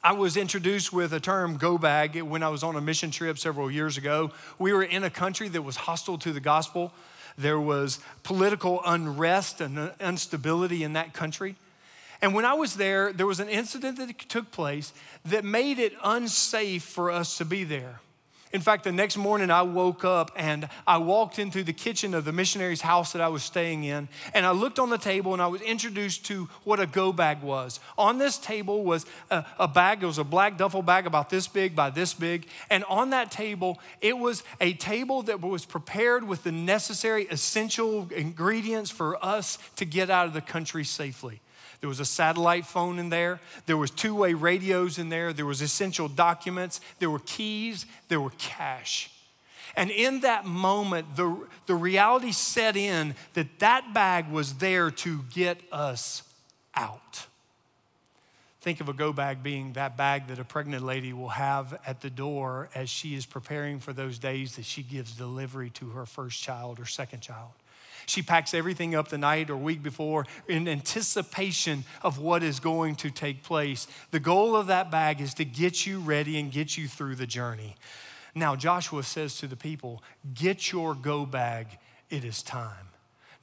I 0.02 0.12
was 0.12 0.38
introduced 0.38 0.94
with 0.94 1.12
a 1.12 1.20
term 1.20 1.58
go 1.58 1.76
bag 1.76 2.20
when 2.22 2.42
I 2.42 2.48
was 2.48 2.62
on 2.62 2.74
a 2.74 2.80
mission 2.80 3.10
trip 3.10 3.38
several 3.38 3.70
years 3.70 3.98
ago. 3.98 4.30
We 4.58 4.72
were 4.72 4.82
in 4.82 5.04
a 5.04 5.10
country 5.10 5.48
that 5.50 5.60
was 5.60 5.76
hostile 5.76 6.16
to 6.18 6.32
the 6.32 6.40
gospel. 6.40 6.92
There 7.36 7.60
was 7.60 7.98
political 8.22 8.80
unrest 8.86 9.60
and 9.60 9.92
instability 10.00 10.84
in 10.84 10.94
that 10.94 11.12
country. 11.12 11.54
And 12.22 12.34
when 12.34 12.46
I 12.46 12.54
was 12.54 12.76
there, 12.76 13.12
there 13.12 13.26
was 13.26 13.40
an 13.40 13.50
incident 13.50 13.98
that 13.98 14.18
took 14.28 14.50
place 14.50 14.94
that 15.26 15.44
made 15.44 15.78
it 15.78 15.92
unsafe 16.02 16.82
for 16.82 17.10
us 17.10 17.36
to 17.36 17.44
be 17.44 17.64
there. 17.64 18.00
In 18.52 18.60
fact, 18.60 18.82
the 18.82 18.90
next 18.90 19.16
morning 19.16 19.48
I 19.48 19.62
woke 19.62 20.04
up 20.04 20.32
and 20.34 20.68
I 20.84 20.98
walked 20.98 21.38
into 21.38 21.62
the 21.62 21.72
kitchen 21.72 22.14
of 22.14 22.24
the 22.24 22.32
missionary's 22.32 22.80
house 22.80 23.12
that 23.12 23.22
I 23.22 23.28
was 23.28 23.44
staying 23.44 23.84
in, 23.84 24.08
and 24.34 24.44
I 24.44 24.50
looked 24.50 24.80
on 24.80 24.90
the 24.90 24.98
table 24.98 25.32
and 25.32 25.40
I 25.40 25.46
was 25.46 25.60
introduced 25.62 26.26
to 26.26 26.48
what 26.64 26.80
a 26.80 26.86
go 26.86 27.12
bag 27.12 27.42
was. 27.42 27.78
On 27.96 28.18
this 28.18 28.38
table 28.38 28.82
was 28.82 29.06
a, 29.30 29.44
a 29.58 29.68
bag, 29.68 30.02
it 30.02 30.06
was 30.06 30.18
a 30.18 30.24
black 30.24 30.58
duffel 30.58 30.82
bag 30.82 31.06
about 31.06 31.30
this 31.30 31.46
big 31.46 31.76
by 31.76 31.90
this 31.90 32.12
big, 32.12 32.48
and 32.70 32.82
on 32.84 33.10
that 33.10 33.30
table, 33.30 33.78
it 34.00 34.18
was 34.18 34.42
a 34.60 34.72
table 34.74 35.22
that 35.22 35.40
was 35.40 35.64
prepared 35.64 36.26
with 36.26 36.42
the 36.42 36.52
necessary 36.52 37.26
essential 37.30 38.08
ingredients 38.10 38.90
for 38.90 39.24
us 39.24 39.58
to 39.76 39.84
get 39.84 40.10
out 40.10 40.26
of 40.26 40.32
the 40.32 40.40
country 40.40 40.82
safely. 40.82 41.40
There 41.80 41.88
was 41.88 42.00
a 42.00 42.04
satellite 42.04 42.66
phone 42.66 42.98
in 42.98 43.08
there. 43.08 43.40
There 43.66 43.76
was 43.76 43.90
two-way 43.90 44.34
radios 44.34 44.98
in 44.98 45.08
there. 45.08 45.32
There 45.32 45.46
was 45.46 45.62
essential 45.62 46.08
documents. 46.08 46.80
There 46.98 47.10
were 47.10 47.20
keys. 47.20 47.86
There 48.08 48.20
were 48.20 48.32
cash. 48.38 49.10
And 49.76 49.90
in 49.90 50.20
that 50.20 50.44
moment, 50.44 51.16
the, 51.16 51.46
the 51.66 51.74
reality 51.74 52.32
set 52.32 52.76
in 52.76 53.14
that 53.34 53.60
that 53.60 53.94
bag 53.94 54.28
was 54.30 54.54
there 54.54 54.90
to 54.90 55.24
get 55.32 55.60
us 55.72 56.22
out. 56.74 57.26
Think 58.60 58.80
of 58.80 58.90
a 58.90 58.92
go 58.92 59.12
bag 59.12 59.42
being 59.42 59.72
that 59.72 59.96
bag 59.96 60.26
that 60.26 60.38
a 60.38 60.44
pregnant 60.44 60.84
lady 60.84 61.14
will 61.14 61.30
have 61.30 61.80
at 61.86 62.02
the 62.02 62.10
door 62.10 62.68
as 62.74 62.90
she 62.90 63.14
is 63.14 63.24
preparing 63.24 63.80
for 63.80 63.94
those 63.94 64.18
days 64.18 64.56
that 64.56 64.66
she 64.66 64.82
gives 64.82 65.16
delivery 65.16 65.70
to 65.70 65.88
her 65.90 66.04
first 66.04 66.42
child 66.42 66.78
or 66.78 66.84
second 66.84 67.20
child. 67.20 67.52
She 68.10 68.22
packs 68.22 68.54
everything 68.54 68.96
up 68.96 69.08
the 69.08 69.18
night 69.18 69.50
or 69.50 69.56
week 69.56 69.84
before 69.84 70.26
in 70.48 70.66
anticipation 70.66 71.84
of 72.02 72.18
what 72.18 72.42
is 72.42 72.58
going 72.58 72.96
to 72.96 73.10
take 73.10 73.44
place. 73.44 73.86
The 74.10 74.18
goal 74.18 74.56
of 74.56 74.66
that 74.66 74.90
bag 74.90 75.20
is 75.20 75.32
to 75.34 75.44
get 75.44 75.86
you 75.86 76.00
ready 76.00 76.38
and 76.40 76.50
get 76.50 76.76
you 76.76 76.88
through 76.88 77.14
the 77.14 77.26
journey. 77.26 77.76
Now, 78.34 78.56
Joshua 78.56 79.04
says 79.04 79.36
to 79.38 79.46
the 79.46 79.56
people, 79.56 80.02
Get 80.34 80.72
your 80.72 80.96
go 80.96 81.24
bag, 81.24 81.78
it 82.10 82.24
is 82.24 82.42
time. 82.42 82.88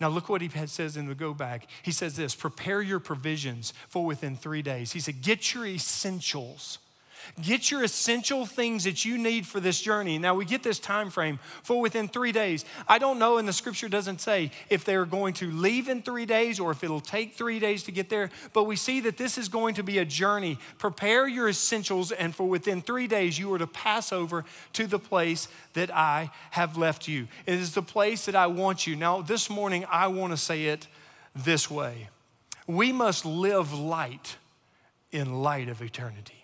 Now, 0.02 0.10
look 0.10 0.28
what 0.28 0.42
he 0.42 0.50
says 0.68 0.98
in 0.98 1.08
the 1.08 1.16
go 1.16 1.34
bag. 1.34 1.66
He 1.82 1.92
says 1.92 2.18
this 2.18 2.36
prepare 2.36 2.82
your 2.82 3.00
provisions 3.00 3.74
for 3.88 4.06
within 4.06 4.36
three 4.36 4.62
days. 4.62 4.92
He 4.92 5.00
said, 5.00 5.22
Get 5.22 5.54
your 5.54 5.66
essentials 5.66 6.80
Get 7.42 7.70
your 7.70 7.84
essential 7.84 8.46
things 8.46 8.84
that 8.86 9.06
you 9.06 9.18
need 9.18 9.46
for 9.46 9.60
this 9.60 9.80
journey. 9.80 10.18
Now 10.18 10.36
we 10.36 10.46
get 10.46 10.64
this 10.64 10.80
time 10.80 11.10
frame 11.10 11.40
for 11.64 11.80
within 11.80 12.08
three 12.08 12.32
days. 12.32 12.66
I 12.88 12.98
don't 12.98 13.20
know, 13.20 13.38
and 13.38 13.48
the 13.48 13.54
scripture 13.54 13.90
doesn't 13.90 14.22
say 14.22 14.52
if 14.70 14.86
they're 14.86 15.06
going 15.06 15.34
to 15.36 15.52
leave 15.52 15.88
in 15.88 16.02
three 16.02 16.26
days 16.26 16.60
or 16.60 16.72
if 16.72 16.84
it'll 16.84 17.00
take 17.00 17.36
three 17.36 17.60
days 17.60 17.84
to 17.84 17.92
get 17.92 18.10
there, 18.10 18.30
but 18.54 18.64
we 18.64 18.76
see 18.76 19.02
that 19.02 19.18
this 19.18 19.38
is 19.38 19.50
going 19.50 19.76
to 19.76 19.84
be 19.84 20.00
a 20.00 20.06
journey. 20.06 20.58
Prepare 20.78 21.28
your 21.28 21.50
essentials, 21.50 22.12
and 22.12 22.34
for 22.34 22.48
within 22.48 22.82
three 22.82 23.08
days, 23.08 23.38
you 23.38 23.54
are 23.54 23.60
to 23.60 23.68
pass 23.68 24.12
over 24.12 24.46
to 24.74 24.88
the 24.88 25.00
place 25.00 25.48
that 25.74 25.94
I 25.94 26.32
have 26.52 26.78
left 26.78 27.08
you. 27.08 27.28
It 27.46 27.56
is 27.56 27.74
the 27.74 27.82
place 27.82 28.26
that 28.26 28.36
I 28.36 28.48
want 28.48 28.88
you. 28.88 28.96
Now, 28.96 29.22
this 29.22 29.50
morning, 29.50 29.86
I 29.92 30.08
want 30.08 30.34
to 30.34 30.38
say 30.38 30.66
it 30.66 30.88
this 31.36 31.70
way 31.70 32.10
We 32.66 32.92
must 32.92 33.26
live 33.26 33.74
light 33.74 34.38
in 35.12 35.42
light 35.42 35.70
of 35.70 35.82
eternity. 35.82 36.37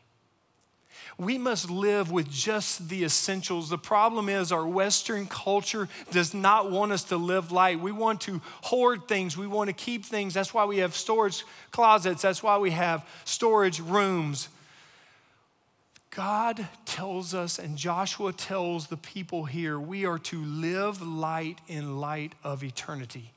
We 1.17 1.37
must 1.37 1.69
live 1.69 2.11
with 2.11 2.29
just 2.29 2.89
the 2.89 3.03
essentials. 3.03 3.69
The 3.69 3.77
problem 3.77 4.29
is, 4.29 4.51
our 4.51 4.67
Western 4.67 5.27
culture 5.27 5.87
does 6.11 6.33
not 6.33 6.71
want 6.71 6.91
us 6.91 7.03
to 7.05 7.17
live 7.17 7.51
light. 7.51 7.79
We 7.79 7.91
want 7.91 8.21
to 8.21 8.41
hoard 8.61 9.07
things, 9.07 9.37
we 9.37 9.47
want 9.47 9.69
to 9.69 9.73
keep 9.73 10.05
things. 10.05 10.33
That's 10.33 10.53
why 10.53 10.65
we 10.65 10.79
have 10.79 10.95
storage 10.95 11.43
closets, 11.71 12.21
that's 12.21 12.41
why 12.41 12.57
we 12.57 12.71
have 12.71 13.07
storage 13.25 13.79
rooms. 13.79 14.49
God 16.09 16.67
tells 16.85 17.33
us, 17.33 17.57
and 17.57 17.75
Joshua 17.75 18.33
tells 18.33 18.87
the 18.87 18.97
people 18.97 19.45
here, 19.45 19.79
we 19.79 20.05
are 20.05 20.19
to 20.19 20.43
live 20.45 21.01
light 21.01 21.57
in 21.67 21.99
light 21.99 22.33
of 22.43 22.63
eternity. 22.63 23.32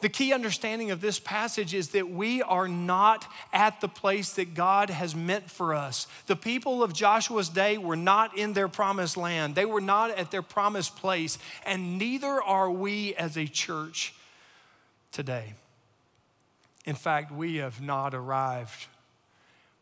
The 0.00 0.08
key 0.08 0.32
understanding 0.32 0.90
of 0.90 1.00
this 1.00 1.18
passage 1.18 1.74
is 1.74 1.90
that 1.90 2.08
we 2.08 2.42
are 2.42 2.68
not 2.68 3.26
at 3.52 3.80
the 3.80 3.88
place 3.88 4.32
that 4.34 4.54
God 4.54 4.88
has 4.88 5.14
meant 5.14 5.50
for 5.50 5.74
us. 5.74 6.06
The 6.26 6.36
people 6.36 6.82
of 6.82 6.92
Joshua's 6.94 7.50
day 7.50 7.76
were 7.76 7.96
not 7.96 8.36
in 8.36 8.54
their 8.54 8.68
promised 8.68 9.16
land, 9.16 9.54
they 9.54 9.66
were 9.66 9.80
not 9.80 10.10
at 10.10 10.30
their 10.30 10.42
promised 10.42 10.96
place, 10.96 11.38
and 11.66 11.98
neither 11.98 12.42
are 12.42 12.70
we 12.70 13.14
as 13.14 13.36
a 13.36 13.46
church 13.46 14.14
today. 15.12 15.54
In 16.86 16.94
fact, 16.94 17.30
we 17.30 17.56
have 17.56 17.80
not 17.80 18.14
arrived 18.14 18.86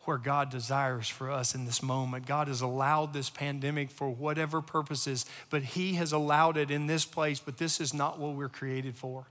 where 0.08 0.18
God 0.18 0.50
desires 0.50 1.06
for 1.06 1.30
us 1.30 1.54
in 1.54 1.66
this 1.66 1.82
moment. 1.82 2.26
God 2.26 2.48
has 2.48 2.62
allowed 2.62 3.12
this 3.12 3.28
pandemic 3.28 3.90
for 3.90 4.08
whatever 4.08 4.62
purposes, 4.62 5.26
but 5.50 5.62
He 5.62 5.94
has 5.94 6.12
allowed 6.12 6.56
it 6.56 6.70
in 6.70 6.86
this 6.86 7.04
place, 7.04 7.40
but 7.40 7.58
this 7.58 7.78
is 7.78 7.92
not 7.92 8.18
what 8.18 8.34
we're 8.34 8.48
created 8.48 8.96
for. 8.96 9.26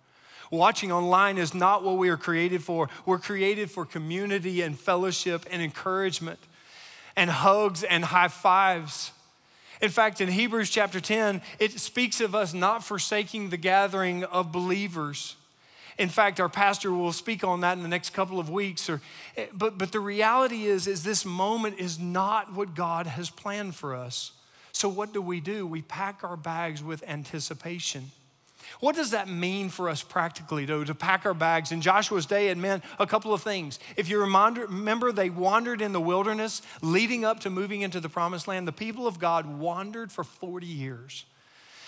Watching 0.51 0.91
online 0.91 1.37
is 1.37 1.53
not 1.53 1.83
what 1.83 1.97
we 1.97 2.09
are 2.09 2.17
created 2.17 2.63
for. 2.63 2.89
We're 3.05 3.19
created 3.19 3.69
for 3.69 3.85
community 3.85 4.61
and 4.61 4.79
fellowship 4.79 5.45
and 5.51 5.61
encouragement 5.61 6.39
and 7.15 7.29
hugs 7.29 7.83
and 7.83 8.05
high 8.05 8.29
fives. 8.29 9.11
In 9.81 9.89
fact, 9.89 10.21
in 10.21 10.29
Hebrews 10.29 10.69
chapter 10.69 10.99
10, 10.99 11.41
it 11.59 11.79
speaks 11.79 12.21
of 12.21 12.33
us 12.33 12.53
not 12.53 12.83
forsaking 12.83 13.49
the 13.49 13.57
gathering 13.57 14.23
of 14.23 14.51
believers. 14.51 15.35
In 15.97 16.09
fact, 16.09 16.39
our 16.39 16.49
pastor 16.49 16.91
will 16.91 17.11
speak 17.11 17.43
on 17.43 17.61
that 17.61 17.75
in 17.75 17.83
the 17.83 17.89
next 17.89 18.11
couple 18.11 18.39
of 18.39 18.49
weeks. 18.49 18.89
Or, 18.89 19.01
eh, 19.35 19.47
but, 19.53 19.77
but 19.77 19.91
the 19.91 19.99
reality 19.99 20.65
is, 20.65 20.87
is 20.87 21.03
this 21.03 21.25
moment 21.25 21.79
is 21.79 21.99
not 21.99 22.53
what 22.53 22.75
God 22.75 23.07
has 23.07 23.29
planned 23.29 23.75
for 23.75 23.95
us. 23.95 24.31
So 24.71 24.87
what 24.89 25.11
do 25.11 25.21
we 25.21 25.39
do? 25.39 25.65
We 25.65 25.81
pack 25.81 26.23
our 26.23 26.37
bags 26.37 26.83
with 26.83 27.03
anticipation. 27.07 28.11
What 28.79 28.95
does 28.95 29.11
that 29.11 29.27
mean 29.27 29.69
for 29.69 29.89
us 29.89 30.03
practically, 30.03 30.65
though, 30.65 30.83
to 30.83 30.93
pack 30.93 31.25
our 31.25 31.33
bags? 31.33 31.71
In 31.71 31.81
Joshua's 31.81 32.25
day, 32.25 32.49
it 32.49 32.57
meant 32.57 32.83
a 32.99 33.07
couple 33.07 33.33
of 33.33 33.41
things. 33.41 33.79
If 33.95 34.09
you 34.09 34.19
remember, 34.19 35.11
they 35.11 35.29
wandered 35.29 35.81
in 35.81 35.93
the 35.93 36.01
wilderness 36.01 36.61
leading 36.81 37.25
up 37.25 37.39
to 37.41 37.49
moving 37.49 37.81
into 37.81 37.99
the 37.99 38.09
promised 38.09 38.47
land. 38.47 38.67
The 38.67 38.71
people 38.71 39.07
of 39.07 39.19
God 39.19 39.45
wandered 39.59 40.11
for 40.11 40.23
40 40.23 40.67
years 40.67 41.25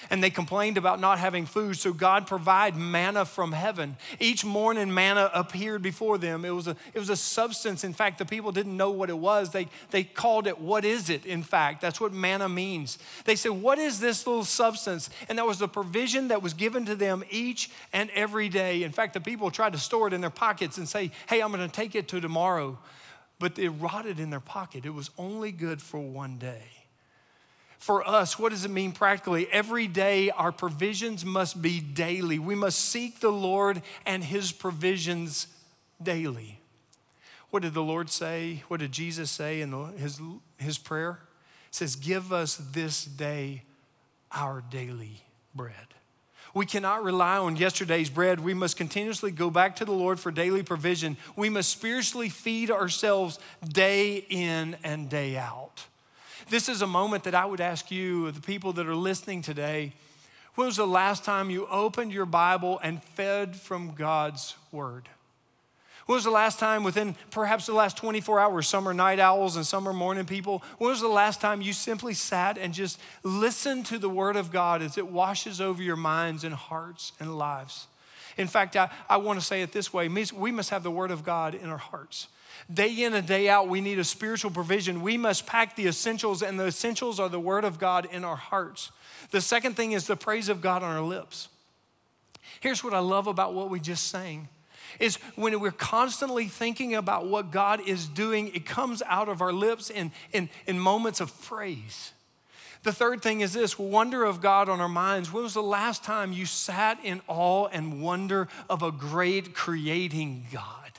and 0.09 0.23
they 0.23 0.29
complained 0.29 0.77
about 0.77 0.99
not 0.99 1.19
having 1.19 1.45
food. 1.45 1.77
So 1.77 1.93
God 1.93 2.27
provided 2.27 2.79
manna 2.79 3.25
from 3.25 3.51
heaven. 3.51 3.97
Each 4.19 4.45
morning, 4.45 4.93
manna 4.93 5.29
appeared 5.33 5.81
before 5.81 6.17
them. 6.17 6.45
It 6.45 6.51
was 6.51 6.67
a, 6.67 6.75
it 6.93 6.99
was 6.99 7.09
a 7.09 7.15
substance. 7.15 7.83
In 7.83 7.93
fact, 7.93 8.17
the 8.17 8.25
people 8.25 8.51
didn't 8.51 8.75
know 8.75 8.91
what 8.91 9.09
it 9.09 9.17
was. 9.17 9.51
They, 9.51 9.67
they 9.91 10.03
called 10.03 10.47
it, 10.47 10.59
What 10.59 10.85
is 10.85 11.09
it? 11.09 11.25
In 11.25 11.43
fact, 11.43 11.81
that's 11.81 11.99
what 11.99 12.13
manna 12.13 12.49
means. 12.49 12.97
They 13.25 13.35
said, 13.35 13.51
What 13.51 13.77
is 13.77 13.99
this 13.99 14.25
little 14.25 14.45
substance? 14.45 15.09
And 15.27 15.37
that 15.37 15.45
was 15.45 15.59
the 15.59 15.67
provision 15.67 16.29
that 16.29 16.41
was 16.41 16.53
given 16.53 16.85
to 16.85 16.95
them 16.95 17.23
each 17.29 17.69
and 17.93 18.09
every 18.11 18.49
day. 18.49 18.83
In 18.83 18.91
fact, 18.91 19.13
the 19.13 19.21
people 19.21 19.51
tried 19.51 19.73
to 19.73 19.79
store 19.79 20.07
it 20.07 20.13
in 20.13 20.21
their 20.21 20.29
pockets 20.29 20.77
and 20.77 20.87
say, 20.87 21.11
Hey, 21.27 21.41
I'm 21.41 21.51
going 21.51 21.67
to 21.67 21.73
take 21.73 21.95
it 21.95 22.07
to 22.09 22.21
tomorrow. 22.21 22.77
But 23.39 23.57
it 23.57 23.69
rotted 23.69 24.19
in 24.19 24.29
their 24.29 24.41
pocket. 24.41 24.85
It 24.85 24.93
was 24.93 25.11
only 25.17 25.51
good 25.53 25.81
for 25.81 25.99
one 25.99 26.37
day 26.37 26.78
for 27.79 28.05
us, 28.05 28.37
what 28.37 28.49
does 28.49 28.65
it 28.65 28.71
mean 28.71 28.91
practically? 28.91 29.47
Every 29.51 29.87
day, 29.87 30.29
our 30.31 30.51
provisions 30.51 31.25
must 31.25 31.61
be 31.61 31.79
daily. 31.79 32.37
We 32.37 32.53
must 32.53 32.77
seek 32.77 33.21
the 33.21 33.31
Lord 33.31 33.81
and 34.05 34.21
His 34.21 34.51
provisions 34.51 35.47
daily. 36.03 36.59
What 37.49 37.63
did 37.63 37.73
the 37.73 37.81
Lord 37.81 38.09
say? 38.09 38.63
What 38.67 38.81
did 38.81 38.91
Jesus 38.91 39.31
say 39.31 39.61
in 39.61 39.71
his, 39.97 40.21
his 40.57 40.77
prayer? 40.77 41.19
It 41.69 41.75
says, 41.75 41.95
Give 41.95 42.31
us 42.31 42.57
this 42.73 43.05
day 43.05 43.63
our 44.31 44.61
daily 44.69 45.23
bread. 45.55 45.73
We 46.53 46.65
cannot 46.65 47.03
rely 47.03 47.37
on 47.37 47.55
yesterday's 47.55 48.09
bread. 48.09 48.39
We 48.39 48.53
must 48.53 48.75
continuously 48.75 49.31
go 49.31 49.49
back 49.49 49.77
to 49.77 49.85
the 49.85 49.91
Lord 49.93 50.19
for 50.19 50.31
daily 50.31 50.63
provision. 50.63 51.15
We 51.35 51.49
must 51.49 51.69
spiritually 51.69 52.29
feed 52.29 52.71
ourselves 52.71 53.39
day 53.67 54.25
in 54.29 54.75
and 54.83 55.09
day 55.09 55.37
out. 55.37 55.85
This 56.49 56.67
is 56.67 56.81
a 56.81 56.87
moment 56.87 57.25
that 57.25 57.35
I 57.35 57.45
would 57.45 57.61
ask 57.61 57.91
you, 57.91 58.31
the 58.31 58.41
people 58.41 58.73
that 58.73 58.87
are 58.87 58.95
listening 58.95 59.43
today, 59.43 59.93
when 60.55 60.65
was 60.65 60.77
the 60.77 60.87
last 60.87 61.23
time 61.23 61.51
you 61.51 61.67
opened 61.67 62.11
your 62.11 62.25
Bible 62.25 62.79
and 62.81 63.03
fed 63.03 63.55
from 63.55 63.93
God's 63.93 64.55
Word? 64.71 65.07
When 66.07 66.15
was 66.15 66.23
the 66.23 66.31
last 66.31 66.57
time, 66.57 66.83
within 66.83 67.15
perhaps 67.29 67.67
the 67.67 67.73
last 67.73 67.97
24 67.97 68.39
hours, 68.39 68.67
some 68.67 68.89
are 68.89 68.95
night 68.95 69.19
owls 69.19 69.57
and 69.57 69.65
some 69.65 69.87
are 69.87 69.93
morning 69.93 70.25
people, 70.25 70.63
when 70.79 70.89
was 70.89 71.01
the 71.01 71.07
last 71.07 71.39
time 71.39 71.61
you 71.61 71.71
simply 71.71 72.15
sat 72.15 72.57
and 72.57 72.73
just 72.73 72.99
listened 73.21 73.85
to 73.85 73.99
the 73.99 74.09
Word 74.09 74.35
of 74.35 74.51
God 74.51 74.81
as 74.81 74.97
it 74.97 75.05
washes 75.05 75.61
over 75.61 75.83
your 75.83 75.95
minds 75.95 76.43
and 76.43 76.55
hearts 76.55 77.11
and 77.19 77.37
lives? 77.37 77.85
In 78.37 78.47
fact, 78.47 78.75
I, 78.75 78.89
I 79.07 79.17
want 79.17 79.39
to 79.39 79.45
say 79.45 79.61
it 79.61 79.71
this 79.71 79.93
way 79.93 80.07
we 80.07 80.51
must 80.51 80.71
have 80.71 80.81
the 80.81 80.89
Word 80.89 81.11
of 81.11 81.23
God 81.23 81.53
in 81.53 81.69
our 81.69 81.77
hearts. 81.77 82.27
Day 82.71 83.03
in 83.03 83.13
and 83.13 83.25
day 83.27 83.49
out, 83.49 83.67
we 83.67 83.81
need 83.81 83.99
a 83.99 84.03
spiritual 84.03 84.51
provision. 84.51 85.01
We 85.01 85.17
must 85.17 85.45
pack 85.45 85.75
the 85.75 85.87
essentials, 85.87 86.41
and 86.41 86.59
the 86.59 86.67
essentials 86.67 87.19
are 87.19 87.29
the 87.29 87.39
Word 87.39 87.63
of 87.63 87.79
God 87.79 88.07
in 88.11 88.23
our 88.23 88.35
hearts. 88.35 88.91
The 89.31 89.41
second 89.41 89.75
thing 89.75 89.91
is 89.93 90.07
the 90.07 90.15
praise 90.15 90.49
of 90.49 90.61
God 90.61 90.83
on 90.83 90.95
our 90.95 91.03
lips. 91.03 91.49
Here's 92.59 92.83
what 92.83 92.93
I 92.93 92.99
love 92.99 93.27
about 93.27 93.53
what 93.53 93.69
we 93.69 93.79
just 93.79 94.07
sang 94.07 94.49
is 94.99 95.17
when 95.35 95.59
we're 95.59 95.71
constantly 95.71 96.47
thinking 96.47 96.95
about 96.95 97.27
what 97.27 97.51
God 97.51 97.87
is 97.87 98.07
doing, 98.07 98.47
it 98.55 98.65
comes 98.65 99.01
out 99.05 99.29
of 99.29 99.41
our 99.41 99.53
lips 99.53 99.89
in, 99.89 100.11
in, 100.33 100.49
in 100.65 100.79
moments 100.79 101.21
of 101.21 101.41
praise. 101.43 102.11
The 102.83 102.93
third 102.93 103.21
thing 103.21 103.41
is 103.41 103.53
this 103.53 103.77
wonder 103.77 104.23
of 104.23 104.41
God 104.41 104.69
on 104.69 104.79
our 104.79 104.89
minds. 104.89 105.31
When 105.31 105.43
was 105.43 105.53
the 105.53 105.61
last 105.61 106.03
time 106.03 106.31
you 106.31 106.45
sat 106.45 106.97
in 107.03 107.21
awe 107.27 107.67
and 107.67 108.01
wonder 108.01 108.47
of 108.69 108.81
a 108.83 108.91
great 108.91 109.53
creating 109.53 110.47
God? 110.51 110.98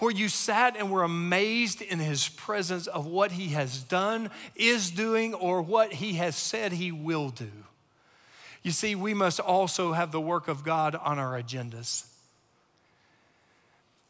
Where 0.00 0.10
you 0.10 0.28
sat 0.28 0.76
and 0.76 0.90
were 0.90 1.02
amazed 1.02 1.82
in 1.82 1.98
his 1.98 2.28
presence 2.28 2.86
of 2.86 3.06
what 3.06 3.32
he 3.32 3.48
has 3.48 3.82
done, 3.82 4.30
is 4.56 4.90
doing, 4.90 5.34
or 5.34 5.62
what 5.62 5.92
he 5.92 6.14
has 6.14 6.34
said 6.34 6.72
he 6.72 6.90
will 6.90 7.30
do. 7.30 7.50
You 8.62 8.70
see, 8.72 8.94
we 8.94 9.14
must 9.14 9.40
also 9.40 9.92
have 9.92 10.12
the 10.12 10.20
work 10.20 10.48
of 10.48 10.64
God 10.64 10.94
on 10.94 11.18
our 11.18 11.40
agendas. 11.40 12.04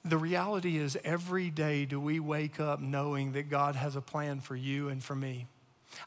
The 0.04 0.16
reality 0.16 0.78
is, 0.78 0.96
every 1.04 1.50
day 1.50 1.84
do 1.84 2.00
we 2.00 2.20
wake 2.20 2.58
up 2.58 2.80
knowing 2.80 3.32
that 3.32 3.50
God 3.50 3.76
has 3.76 3.96
a 3.96 4.00
plan 4.00 4.40
for 4.40 4.56
you 4.56 4.88
and 4.88 5.02
for 5.02 5.14
me. 5.14 5.46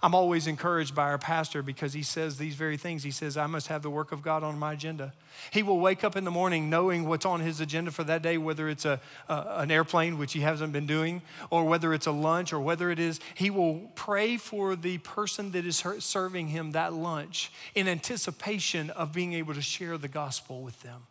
I'm 0.02 0.16
always 0.16 0.48
encouraged 0.48 0.96
by 0.96 1.04
our 1.04 1.18
pastor 1.18 1.62
because 1.62 1.94
he 1.94 2.04
says 2.04 2.38
these 2.38 2.56
very 2.56 2.78
things. 2.78 3.04
He 3.04 3.12
says, 3.12 3.38
I 3.38 3.48
must 3.48 3.68
have 3.68 3.82
the 3.82 3.90
work 3.90 4.12
of 4.12 4.22
God 4.22 4.44
on 4.44 4.58
my 4.60 4.74
agenda. 4.74 5.14
He 5.52 5.64
will 5.64 5.80
wake 5.80 6.04
up 6.04 6.16
in 6.16 6.24
the 6.24 6.32
morning 6.32 6.70
knowing 6.70 7.08
what's 7.08 7.26
on 7.26 7.42
his 7.42 7.62
agenda 7.62 7.92
for 7.92 8.04
that 8.04 8.22
day, 8.22 8.38
whether 8.38 8.68
it's 8.68 8.86
a, 8.86 9.00
a, 9.30 9.46
an 9.58 9.72
airplane, 9.72 10.18
which 10.18 10.34
he 10.34 10.42
hasn't 10.42 10.74
been 10.74 10.86
doing, 10.86 11.22
or 11.50 11.66
whether 11.66 11.94
it's 11.94 12.08
a 12.08 12.12
lunch, 12.12 12.54
or 12.54 12.60
whether 12.60 12.92
it 12.92 13.00
is, 13.00 13.20
he 13.36 13.50
will 13.50 13.92
pray 13.96 14.38
for 14.38 14.76
the 14.76 14.98
person 15.00 15.52
that 15.52 15.66
is 15.66 15.84
serving 16.00 16.48
him 16.48 16.72
that 16.72 16.94
lunch 16.94 17.52
in 17.76 17.88
anticipation 17.88 18.90
of 18.92 19.14
being 19.14 19.34
able 19.34 19.54
to 19.54 19.62
share 19.62 19.98
the 19.98 20.08
gospel 20.08 20.62
with 20.62 20.82
them. 20.82 21.04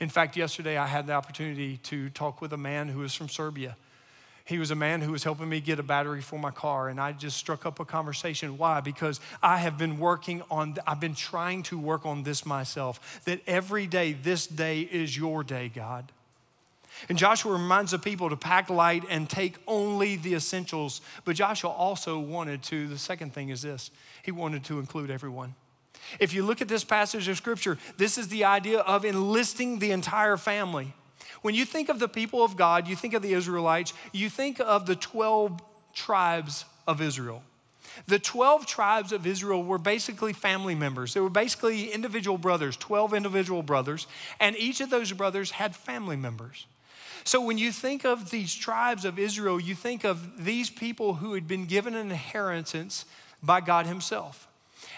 In 0.00 0.08
fact, 0.08 0.36
yesterday 0.36 0.76
I 0.76 0.86
had 0.86 1.06
the 1.06 1.12
opportunity 1.12 1.78
to 1.78 2.10
talk 2.10 2.40
with 2.40 2.52
a 2.52 2.58
man 2.58 2.88
who 2.88 3.02
is 3.02 3.14
from 3.14 3.28
Serbia 3.28 3.76
he 4.48 4.58
was 4.58 4.70
a 4.70 4.74
man 4.74 5.02
who 5.02 5.12
was 5.12 5.24
helping 5.24 5.46
me 5.46 5.60
get 5.60 5.78
a 5.78 5.82
battery 5.82 6.22
for 6.22 6.38
my 6.38 6.50
car, 6.50 6.88
and 6.88 6.98
I 6.98 7.12
just 7.12 7.36
struck 7.36 7.66
up 7.66 7.80
a 7.80 7.84
conversation. 7.84 8.56
Why? 8.56 8.80
Because 8.80 9.20
I 9.42 9.58
have 9.58 9.76
been 9.76 9.98
working 9.98 10.42
on, 10.50 10.76
I've 10.86 11.00
been 11.00 11.14
trying 11.14 11.64
to 11.64 11.78
work 11.78 12.06
on 12.06 12.22
this 12.22 12.46
myself, 12.46 13.20
that 13.26 13.42
every 13.46 13.86
day, 13.86 14.14
this 14.14 14.46
day 14.46 14.80
is 14.80 15.14
your 15.14 15.44
day, 15.44 15.70
God. 15.72 16.10
And 17.10 17.18
Joshua 17.18 17.52
reminds 17.52 17.90
the 17.90 17.98
people 17.98 18.30
to 18.30 18.36
pack 18.36 18.70
light 18.70 19.04
and 19.10 19.28
take 19.28 19.56
only 19.66 20.16
the 20.16 20.34
essentials. 20.34 21.02
But 21.26 21.36
Joshua 21.36 21.68
also 21.68 22.18
wanted 22.18 22.62
to, 22.64 22.88
the 22.88 22.96
second 22.96 23.34
thing 23.34 23.50
is 23.50 23.60
this 23.60 23.90
he 24.22 24.32
wanted 24.32 24.64
to 24.64 24.78
include 24.78 25.10
everyone. 25.10 25.54
If 26.18 26.32
you 26.32 26.42
look 26.42 26.62
at 26.62 26.68
this 26.68 26.84
passage 26.84 27.28
of 27.28 27.36
scripture, 27.36 27.76
this 27.98 28.16
is 28.16 28.28
the 28.28 28.44
idea 28.44 28.78
of 28.78 29.04
enlisting 29.04 29.78
the 29.78 29.90
entire 29.90 30.38
family. 30.38 30.94
When 31.42 31.54
you 31.54 31.64
think 31.64 31.88
of 31.88 31.98
the 31.98 32.08
people 32.08 32.42
of 32.42 32.56
God, 32.56 32.88
you 32.88 32.96
think 32.96 33.14
of 33.14 33.22
the 33.22 33.32
Israelites, 33.32 33.92
you 34.12 34.28
think 34.28 34.60
of 34.60 34.86
the 34.86 34.96
12 34.96 35.60
tribes 35.94 36.64
of 36.86 37.00
Israel. 37.00 37.42
The 38.06 38.18
12 38.18 38.66
tribes 38.66 39.12
of 39.12 39.26
Israel 39.26 39.62
were 39.64 39.78
basically 39.78 40.32
family 40.32 40.74
members. 40.74 41.14
They 41.14 41.20
were 41.20 41.30
basically 41.30 41.90
individual 41.90 42.38
brothers, 42.38 42.76
12 42.76 43.14
individual 43.14 43.62
brothers, 43.62 44.06
and 44.40 44.56
each 44.56 44.80
of 44.80 44.90
those 44.90 45.12
brothers 45.12 45.50
had 45.52 45.74
family 45.74 46.16
members. 46.16 46.66
So 47.24 47.44
when 47.44 47.58
you 47.58 47.72
think 47.72 48.04
of 48.04 48.30
these 48.30 48.54
tribes 48.54 49.04
of 49.04 49.18
Israel, 49.18 49.60
you 49.60 49.74
think 49.74 50.04
of 50.04 50.44
these 50.44 50.70
people 50.70 51.14
who 51.14 51.34
had 51.34 51.46
been 51.46 51.66
given 51.66 51.94
an 51.94 52.10
inheritance 52.10 53.04
by 53.42 53.60
God 53.60 53.86
Himself. 53.86 54.47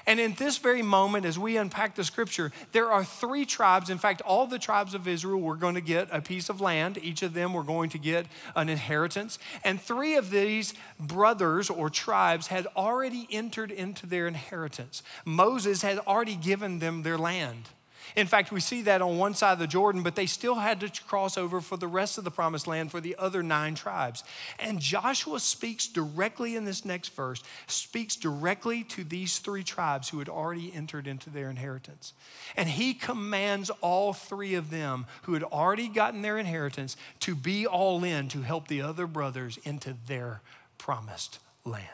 And 0.07 0.19
in 0.21 0.35
this 0.35 0.59
very 0.59 0.83
moment, 0.83 1.27
as 1.27 1.39
we 1.39 1.57
unpack 1.57 1.95
the 1.95 2.05
scripture, 2.05 2.53
there 2.73 2.91
are 2.91 3.05
three 3.05 3.45
tribes. 3.45 3.91
In 3.91 3.99
fact, 3.99 4.21
all 4.23 4.47
the 4.47 4.59
tribes 4.59 4.95
of 4.95 5.07
Israel 5.07 5.41
were 5.41 5.57
going 5.57 5.75
to 5.75 5.81
get 5.81 6.09
a 6.11 6.21
piece 6.21 6.49
of 6.49 6.61
land. 6.61 6.99
Each 7.03 7.23
of 7.23 7.35
them 7.35 7.53
were 7.53 7.63
going 7.63 7.91
to 7.91 7.99
get 7.99 8.27
an 8.57 8.69
inheritance. 8.69 9.39
And 9.65 9.81
three 9.81 10.17
of 10.17 10.31
these 10.31 10.75
brothers 10.99 11.71
or 11.71 11.91
tribes 11.91 12.49
had 12.49 12.67
already 12.77 13.27
entered 13.31 13.71
into 13.71 14.07
their 14.07 14.27
inheritance. 14.27 15.03
Moses 15.25 15.83
had 15.83 15.99
already 16.01 16.37
given 16.37 16.79
them 16.79 17.03
their 17.03 17.19
land. 17.19 17.69
In 18.17 18.27
fact, 18.27 18.53
we 18.53 18.61
see 18.61 18.83
that 18.83 19.03
on 19.03 19.19
one 19.19 19.35
side 19.35 19.53
of 19.53 19.59
the 19.59 19.67
Jordan, 19.67 20.03
but 20.03 20.15
they 20.15 20.27
still 20.27 20.57
had 20.57 20.81
to 20.81 21.03
cross 21.05 21.39
over 21.39 21.61
for 21.61 21.77
the 21.77 21.87
rest 21.87 22.19
of 22.19 22.25
the 22.25 22.31
promised 22.31 22.67
land 22.67 22.91
for 22.91 23.01
the 23.01 23.17
other 23.19 23.43
nine 23.43 23.75
tribes. 23.75 24.25
And 24.59 24.81
Joshua 24.81 25.41
speaks 25.41 25.87
directly 25.87 26.57
in 26.57 26.65
this 26.65 26.85
next 26.85 27.15
verse, 27.15 27.43
speaks 27.67 28.17
directly 28.17 28.85
to 28.85 29.05
these 29.05 29.39
three 29.39 29.63
tribes 29.63 30.09
who 30.09 30.19
had 30.19 30.29
already 30.29 30.73
entered 30.75 31.07
into 31.07 31.31
their 31.31 31.51
inheritance. 31.51 32.13
And 32.57 32.69
he 32.69 32.95
commands 32.95 33.71
all 33.81 34.13
three 34.13 34.55
of 34.55 34.71
them 34.71 35.07
who 35.23 35.35
had 35.35 35.45
already 35.45 35.89
gotten 35.89 36.23
their 36.23 36.39
inheritance 36.39 36.97
to 37.21 37.35
be 37.35 37.67
all 37.67 38.03
in 38.05 38.29
to 38.29 38.43
help 38.43 38.69
the 38.69 38.83
other 38.83 39.07
brothers 39.07 39.59
into 39.65 39.97
their 40.07 40.41
promised 40.79 41.39
land. 41.65 41.87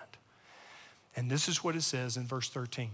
And 1.16 1.31
this 1.31 1.48
is 1.48 1.64
what 1.64 1.74
it 1.74 1.83
says 1.83 2.16
in 2.16 2.26
verse 2.26 2.48
13. 2.50 2.90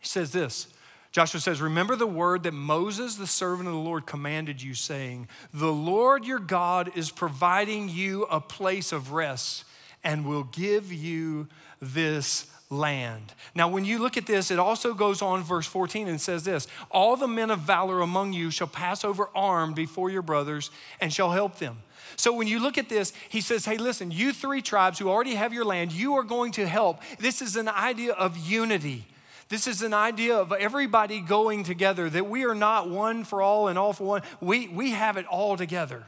He 0.00 0.06
says 0.06 0.32
this 0.32 0.68
Joshua 1.14 1.38
says, 1.38 1.62
Remember 1.62 1.94
the 1.94 2.08
word 2.08 2.42
that 2.42 2.52
Moses, 2.54 3.14
the 3.14 3.28
servant 3.28 3.68
of 3.68 3.74
the 3.74 3.80
Lord, 3.80 4.04
commanded 4.04 4.60
you, 4.60 4.74
saying, 4.74 5.28
The 5.52 5.72
Lord 5.72 6.24
your 6.24 6.40
God 6.40 6.90
is 6.96 7.12
providing 7.12 7.88
you 7.88 8.24
a 8.24 8.40
place 8.40 8.90
of 8.90 9.12
rest 9.12 9.64
and 10.02 10.26
will 10.26 10.42
give 10.42 10.92
you 10.92 11.46
this 11.80 12.50
land. 12.68 13.32
Now, 13.54 13.68
when 13.68 13.84
you 13.84 14.00
look 14.00 14.16
at 14.16 14.26
this, 14.26 14.50
it 14.50 14.58
also 14.58 14.92
goes 14.92 15.22
on, 15.22 15.44
verse 15.44 15.68
14, 15.68 16.08
and 16.08 16.20
says 16.20 16.42
this 16.42 16.66
All 16.90 17.16
the 17.16 17.28
men 17.28 17.52
of 17.52 17.60
valor 17.60 18.00
among 18.00 18.32
you 18.32 18.50
shall 18.50 18.66
pass 18.66 19.04
over 19.04 19.30
armed 19.36 19.76
before 19.76 20.10
your 20.10 20.22
brothers 20.22 20.72
and 21.00 21.12
shall 21.12 21.30
help 21.30 21.60
them. 21.60 21.78
So 22.16 22.32
when 22.32 22.48
you 22.48 22.58
look 22.58 22.76
at 22.76 22.88
this, 22.88 23.12
he 23.28 23.40
says, 23.40 23.64
Hey, 23.64 23.76
listen, 23.76 24.10
you 24.10 24.32
three 24.32 24.62
tribes 24.62 24.98
who 24.98 25.08
already 25.08 25.36
have 25.36 25.52
your 25.52 25.64
land, 25.64 25.92
you 25.92 26.14
are 26.14 26.24
going 26.24 26.50
to 26.52 26.66
help. 26.66 27.02
This 27.20 27.40
is 27.40 27.54
an 27.54 27.68
idea 27.68 28.14
of 28.14 28.36
unity. 28.36 29.06
This 29.48 29.66
is 29.66 29.82
an 29.82 29.94
idea 29.94 30.36
of 30.36 30.52
everybody 30.52 31.20
going 31.20 31.64
together, 31.64 32.08
that 32.10 32.28
we 32.28 32.44
are 32.44 32.54
not 32.54 32.88
one 32.88 33.24
for 33.24 33.42
all 33.42 33.68
and 33.68 33.78
all 33.78 33.92
for 33.92 34.04
one. 34.04 34.22
We, 34.40 34.68
we 34.68 34.92
have 34.92 35.16
it 35.16 35.26
all 35.26 35.56
together. 35.56 36.04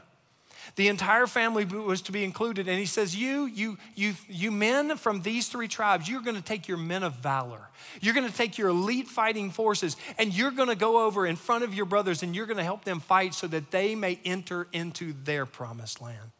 The 0.75 0.89
entire 0.89 1.27
family 1.27 1.65
was 1.65 2.01
to 2.03 2.11
be 2.11 2.23
included. 2.23 2.67
And 2.67 2.77
he 2.77 2.85
says, 2.85 3.15
You, 3.15 3.45
you, 3.45 3.77
you, 3.95 4.13
you 4.27 4.51
men 4.51 4.97
from 4.97 5.21
these 5.21 5.47
three 5.47 5.67
tribes, 5.67 6.07
you're 6.07 6.21
going 6.21 6.35
to 6.35 6.41
take 6.41 6.67
your 6.67 6.77
men 6.77 7.03
of 7.03 7.13
valor. 7.13 7.69
You're 8.01 8.13
going 8.13 8.29
to 8.29 8.35
take 8.35 8.57
your 8.57 8.69
elite 8.69 9.07
fighting 9.07 9.49
forces 9.49 9.97
and 10.17 10.33
you're 10.33 10.51
going 10.51 10.69
to 10.69 10.75
go 10.75 11.05
over 11.05 11.25
in 11.25 11.35
front 11.35 11.63
of 11.63 11.73
your 11.73 11.85
brothers 11.85 12.21
and 12.21 12.35
you're 12.35 12.45
going 12.45 12.57
to 12.57 12.63
help 12.63 12.83
them 12.83 12.99
fight 12.99 13.33
so 13.33 13.47
that 13.47 13.71
they 13.71 13.95
may 13.95 14.19
enter 14.23 14.67
into 14.73 15.13
their 15.23 15.45
promised 15.45 16.01
land. 16.01 16.31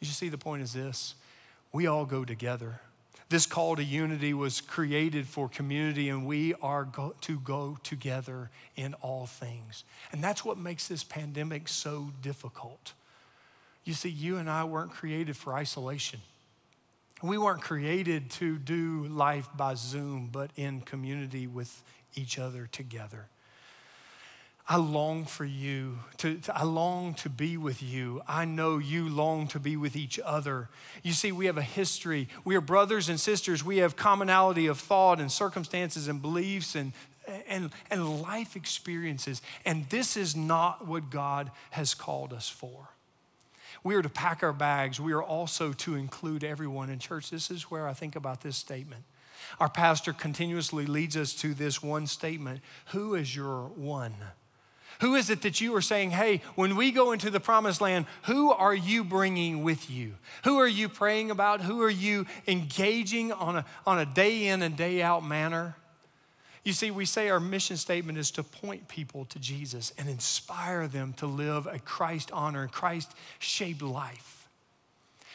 You 0.00 0.08
see, 0.08 0.28
the 0.28 0.38
point 0.38 0.62
is 0.62 0.72
this 0.72 1.14
we 1.72 1.86
all 1.86 2.04
go 2.04 2.24
together. 2.24 2.80
This 3.28 3.44
call 3.44 3.74
to 3.74 3.82
unity 3.82 4.34
was 4.34 4.60
created 4.60 5.26
for 5.26 5.48
community, 5.48 6.08
and 6.08 6.26
we 6.26 6.54
are 6.62 6.84
go- 6.84 7.14
to 7.22 7.40
go 7.40 7.76
together 7.82 8.50
in 8.76 8.94
all 8.94 9.26
things. 9.26 9.82
And 10.12 10.22
that's 10.22 10.44
what 10.44 10.58
makes 10.58 10.86
this 10.86 11.02
pandemic 11.02 11.66
so 11.66 12.12
difficult. 12.22 12.92
You 13.84 13.94
see, 13.94 14.10
you 14.10 14.36
and 14.36 14.48
I 14.48 14.64
weren't 14.64 14.92
created 14.92 15.36
for 15.36 15.54
isolation. 15.54 16.20
We 17.22 17.38
weren't 17.38 17.62
created 17.62 18.30
to 18.32 18.58
do 18.58 19.06
life 19.08 19.48
by 19.56 19.74
Zoom, 19.74 20.28
but 20.30 20.50
in 20.54 20.82
community 20.82 21.46
with 21.46 21.82
each 22.14 22.38
other 22.38 22.68
together. 22.70 23.26
I 24.68 24.76
long 24.76 25.26
for 25.26 25.44
you. 25.44 26.00
To, 26.18 26.38
to, 26.38 26.56
I 26.56 26.64
long 26.64 27.14
to 27.14 27.28
be 27.28 27.56
with 27.56 27.82
you. 27.82 28.22
I 28.26 28.44
know 28.44 28.78
you 28.78 29.08
long 29.08 29.46
to 29.48 29.60
be 29.60 29.76
with 29.76 29.94
each 29.94 30.18
other. 30.24 30.68
You 31.04 31.12
see, 31.12 31.30
we 31.30 31.46
have 31.46 31.56
a 31.56 31.62
history. 31.62 32.28
We 32.44 32.56
are 32.56 32.60
brothers 32.60 33.08
and 33.08 33.20
sisters. 33.20 33.62
We 33.62 33.76
have 33.78 33.94
commonality 33.94 34.66
of 34.66 34.80
thought 34.80 35.20
and 35.20 35.30
circumstances 35.30 36.08
and 36.08 36.20
beliefs 36.20 36.74
and, 36.74 36.92
and, 37.48 37.70
and 37.92 38.22
life 38.22 38.56
experiences. 38.56 39.40
And 39.64 39.88
this 39.88 40.16
is 40.16 40.34
not 40.34 40.84
what 40.84 41.10
God 41.10 41.52
has 41.70 41.94
called 41.94 42.32
us 42.32 42.48
for. 42.48 42.88
We 43.84 43.94
are 43.94 44.02
to 44.02 44.08
pack 44.08 44.42
our 44.42 44.52
bags. 44.52 44.98
We 44.98 45.12
are 45.12 45.22
also 45.22 45.72
to 45.74 45.94
include 45.94 46.42
everyone 46.42 46.90
in 46.90 46.98
church. 46.98 47.30
This 47.30 47.52
is 47.52 47.70
where 47.70 47.86
I 47.86 47.92
think 47.92 48.16
about 48.16 48.40
this 48.40 48.56
statement. 48.56 49.04
Our 49.60 49.68
pastor 49.68 50.12
continuously 50.12 50.86
leads 50.86 51.16
us 51.16 51.34
to 51.34 51.54
this 51.54 51.84
one 51.84 52.08
statement 52.08 52.62
Who 52.86 53.14
is 53.14 53.36
your 53.36 53.68
one? 53.68 54.14
Who 55.00 55.14
is 55.14 55.30
it 55.30 55.42
that 55.42 55.60
you 55.60 55.74
are 55.76 55.82
saying, 55.82 56.10
hey, 56.10 56.42
when 56.54 56.76
we 56.76 56.90
go 56.90 57.12
into 57.12 57.30
the 57.30 57.40
promised 57.40 57.80
land, 57.80 58.06
who 58.24 58.50
are 58.50 58.74
you 58.74 59.04
bringing 59.04 59.62
with 59.62 59.90
you? 59.90 60.14
Who 60.44 60.58
are 60.58 60.66
you 60.66 60.88
praying 60.88 61.30
about? 61.30 61.60
Who 61.60 61.82
are 61.82 61.90
you 61.90 62.26
engaging 62.46 63.32
on 63.32 63.56
a, 63.56 63.64
on 63.86 63.98
a 63.98 64.06
day 64.06 64.46
in 64.46 64.62
and 64.62 64.76
day 64.76 65.02
out 65.02 65.24
manner? 65.24 65.76
You 66.64 66.72
see, 66.72 66.90
we 66.90 67.04
say 67.04 67.28
our 67.28 67.38
mission 67.38 67.76
statement 67.76 68.18
is 68.18 68.32
to 68.32 68.42
point 68.42 68.88
people 68.88 69.24
to 69.26 69.38
Jesus 69.38 69.92
and 69.98 70.08
inspire 70.08 70.88
them 70.88 71.12
to 71.18 71.26
live 71.26 71.68
a 71.68 71.78
Christ 71.78 72.32
honor 72.32 72.66
Christ 72.66 73.12
shaped 73.38 73.82
life. 73.82 74.35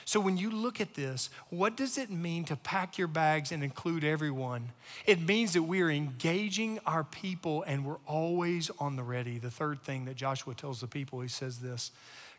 So, 0.05 0.19
when 0.19 0.37
you 0.37 0.49
look 0.49 0.81
at 0.81 0.95
this, 0.95 1.29
what 1.49 1.77
does 1.77 1.97
it 1.97 2.09
mean 2.09 2.43
to 2.45 2.55
pack 2.55 2.97
your 2.97 3.07
bags 3.07 3.51
and 3.51 3.63
include 3.63 4.03
everyone? 4.03 4.69
It 5.05 5.21
means 5.21 5.53
that 5.53 5.63
we 5.63 5.81
are 5.81 5.89
engaging 5.89 6.79
our 6.85 7.03
people 7.03 7.63
and 7.63 7.85
we're 7.85 8.01
always 8.07 8.71
on 8.79 8.95
the 8.95 9.03
ready. 9.03 9.37
The 9.37 9.51
third 9.51 9.81
thing 9.81 10.05
that 10.05 10.15
Joshua 10.15 10.55
tells 10.55 10.81
the 10.81 10.87
people, 10.87 11.21
he 11.21 11.27
says 11.27 11.59
this 11.59 11.91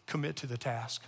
commit 0.06 0.36
to 0.36 0.46
the 0.46 0.58
task. 0.58 1.02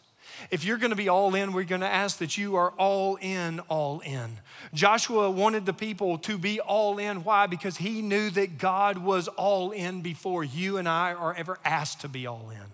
If 0.50 0.64
you're 0.64 0.78
going 0.78 0.90
to 0.90 0.96
be 0.96 1.08
all 1.08 1.34
in, 1.34 1.52
we're 1.52 1.64
going 1.64 1.80
to 1.80 1.86
ask 1.86 2.18
that 2.18 2.38
you 2.38 2.56
are 2.56 2.70
all 2.72 3.16
in, 3.16 3.60
all 3.60 4.00
in. 4.00 4.38
Joshua 4.72 5.30
wanted 5.30 5.66
the 5.66 5.72
people 5.72 6.18
to 6.18 6.38
be 6.38 6.60
all 6.60 6.98
in. 6.98 7.24
Why? 7.24 7.46
Because 7.46 7.76
he 7.76 8.02
knew 8.02 8.30
that 8.30 8.58
God 8.58 8.98
was 8.98 9.28
all 9.28 9.70
in 9.70 10.00
before 10.00 10.44
you 10.44 10.78
and 10.78 10.88
I 10.88 11.12
are 11.12 11.34
ever 11.34 11.58
asked 11.64 12.00
to 12.02 12.08
be 12.08 12.26
all 12.26 12.50
in. 12.50 12.72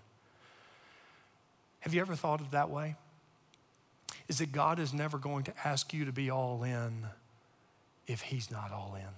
Have 1.81 1.93
you 1.93 2.01
ever 2.01 2.15
thought 2.15 2.41
of 2.41 2.51
that 2.51 2.69
way? 2.69 2.95
Is 4.31 4.37
that 4.37 4.53
God 4.53 4.79
is 4.79 4.93
never 4.93 5.17
going 5.17 5.43
to 5.43 5.53
ask 5.65 5.93
you 5.93 6.05
to 6.05 6.13
be 6.13 6.29
all 6.29 6.63
in 6.63 7.05
if 8.07 8.21
He's 8.21 8.49
not 8.49 8.71
all 8.71 8.95
in. 8.97 9.13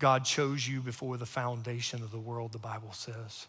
God 0.00 0.24
chose 0.24 0.66
you 0.66 0.80
before 0.80 1.16
the 1.16 1.24
foundation 1.24 2.02
of 2.02 2.10
the 2.10 2.18
world, 2.18 2.50
the 2.50 2.58
Bible 2.58 2.92
says 2.92 3.46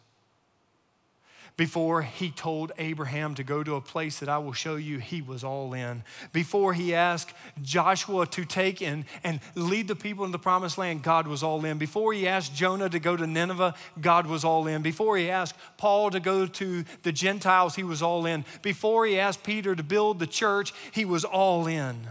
before 1.56 2.02
he 2.02 2.32
told 2.32 2.72
Abraham 2.80 3.36
to 3.36 3.44
go 3.44 3.63
to 3.63 3.76
a 3.76 3.82
place 3.82 4.20
that 4.20 4.30
I 4.30 4.39
will 4.39 4.54
show 4.54 4.76
you, 4.76 4.98
he 4.98 5.22
was 5.22 5.44
all 5.44 5.74
in. 5.74 6.04
Before 6.32 6.74
he 6.74 6.96
asked 6.96 7.32
Joshua 7.62 8.26
to 8.28 8.44
take 8.44 8.82
and, 8.82 9.06
and 9.24 9.39
lead 9.54 9.88
the 9.88 9.96
people 9.96 10.26
in 10.26 10.32
the 10.32 10.39
promised 10.39 10.80
land, 10.80 11.04
God 11.04 11.28
was 11.28 11.44
all 11.44 11.63
in. 11.63 11.78
Before 11.78 12.12
he 12.12 12.28
asked 12.28 12.56
Jonah 12.56 12.89
to 12.89 13.00
go 13.00 13.16
to 13.16 13.28
Nineveh, 13.28 13.76
God 14.02 14.26
was 14.26 14.44
all 14.44 14.66
in. 14.66 14.82
Before 14.82 15.16
he 15.16 15.30
asked 15.30 15.56
Paul 15.78 16.10
to 16.12 16.20
go 16.20 16.48
to 16.48 16.86
the 17.04 17.12
Gentiles, 17.12 17.76
he 17.76 17.84
was 17.84 18.02
all 18.02 18.26
in. 18.26 18.46
Before 18.63 19.06
he 19.06 19.20
asked 19.20 19.44
Peter 19.44 19.76
to 19.76 19.84
build 19.84 20.18
the 20.18 20.28
church, 20.28 20.74
he 20.92 21.06
was 21.06 21.24
all 21.24 21.68
in. 21.68 22.08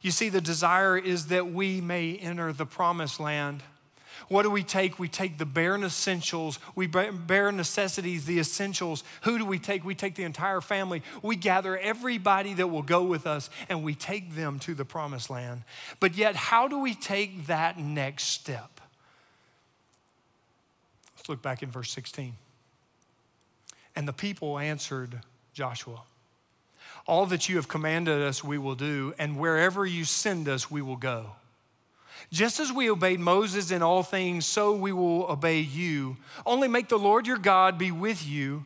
You 0.00 0.10
see, 0.10 0.28
the 0.28 0.40
desire 0.40 0.98
is 0.98 1.26
that 1.26 1.52
we 1.52 1.80
may 1.80 2.16
enter 2.16 2.52
the 2.52 2.66
promised 2.66 3.20
land. 3.20 3.62
What 4.28 4.42
do 4.42 4.50
we 4.50 4.62
take? 4.62 4.98
We 4.98 5.08
take 5.08 5.38
the 5.38 5.46
bare 5.46 5.76
essentials, 5.76 6.58
we 6.74 6.86
bare 6.86 7.52
necessities, 7.52 8.26
the 8.26 8.38
essentials. 8.38 9.04
Who 9.22 9.38
do 9.38 9.44
we 9.44 9.58
take? 9.58 9.84
We 9.84 9.94
take 9.94 10.14
the 10.14 10.24
entire 10.24 10.60
family. 10.60 11.02
We 11.22 11.36
gather 11.36 11.76
everybody 11.76 12.54
that 12.54 12.68
will 12.68 12.82
go 12.82 13.04
with 13.04 13.26
us 13.26 13.50
and 13.68 13.82
we 13.82 13.94
take 13.94 14.34
them 14.34 14.58
to 14.60 14.74
the 14.74 14.84
promised 14.84 15.30
land. 15.30 15.62
But 15.98 16.16
yet, 16.16 16.36
how 16.36 16.68
do 16.68 16.78
we 16.78 16.94
take 16.94 17.46
that 17.46 17.78
next 17.78 18.24
step? 18.24 18.80
Let's 21.16 21.28
look 21.28 21.42
back 21.42 21.62
in 21.62 21.70
verse 21.70 21.90
16. 21.90 22.34
And 23.96 24.06
the 24.06 24.12
people 24.12 24.58
answered 24.58 25.20
Joshua. 25.52 26.02
All 27.06 27.26
that 27.26 27.48
you 27.48 27.56
have 27.56 27.68
commanded 27.68 28.22
us, 28.22 28.44
we 28.44 28.58
will 28.58 28.74
do, 28.74 29.14
and 29.18 29.38
wherever 29.38 29.84
you 29.84 30.04
send 30.04 30.48
us, 30.48 30.70
we 30.70 30.82
will 30.82 30.96
go. 30.96 31.32
Just 32.30 32.60
as 32.60 32.72
we 32.72 32.90
obeyed 32.90 33.20
Moses 33.20 33.70
in 33.70 33.82
all 33.82 34.02
things, 34.02 34.46
so 34.46 34.72
we 34.72 34.92
will 34.92 35.24
obey 35.30 35.60
you. 35.60 36.16
Only 36.44 36.68
make 36.68 36.88
the 36.88 36.98
Lord 36.98 37.26
your 37.26 37.38
God 37.38 37.78
be 37.78 37.90
with 37.90 38.26
you 38.26 38.64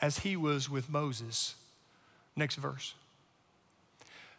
as 0.00 0.18
he 0.18 0.36
was 0.36 0.68
with 0.68 0.90
Moses. 0.90 1.54
Next 2.36 2.56
verse. 2.56 2.94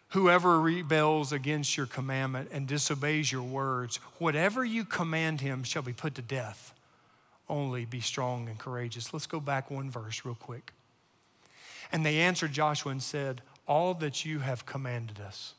Whoever 0.10 0.60
rebels 0.60 1.32
against 1.32 1.76
your 1.76 1.88
commandment 1.88 2.50
and 2.52 2.68
disobeys 2.68 3.32
your 3.32 3.42
words, 3.42 3.98
whatever 4.20 4.64
you 4.64 4.86
command 4.86 5.42
him 5.42 5.64
shall 5.64 5.82
be 5.82 5.94
put 5.94 6.14
to 6.16 6.22
death. 6.22 6.74
Only 7.50 7.86
be 7.86 8.00
strong 8.00 8.48
and 8.48 8.60
courageous. 8.60 9.12
Let's 9.12 9.26
go 9.26 9.40
back 9.40 9.72
one 9.72 9.90
verse 9.90 10.24
real 10.24 10.36
quick. 10.36 10.72
And 11.92 12.06
they 12.06 12.20
answered 12.20 12.54
Joshua 12.54 12.92
and 12.92 13.02
said, 13.02 13.42
All 13.68 13.94
that 13.96 14.24
you 14.24 14.40
have 14.40 14.66
commanded 14.66 15.20
us 15.20 15.54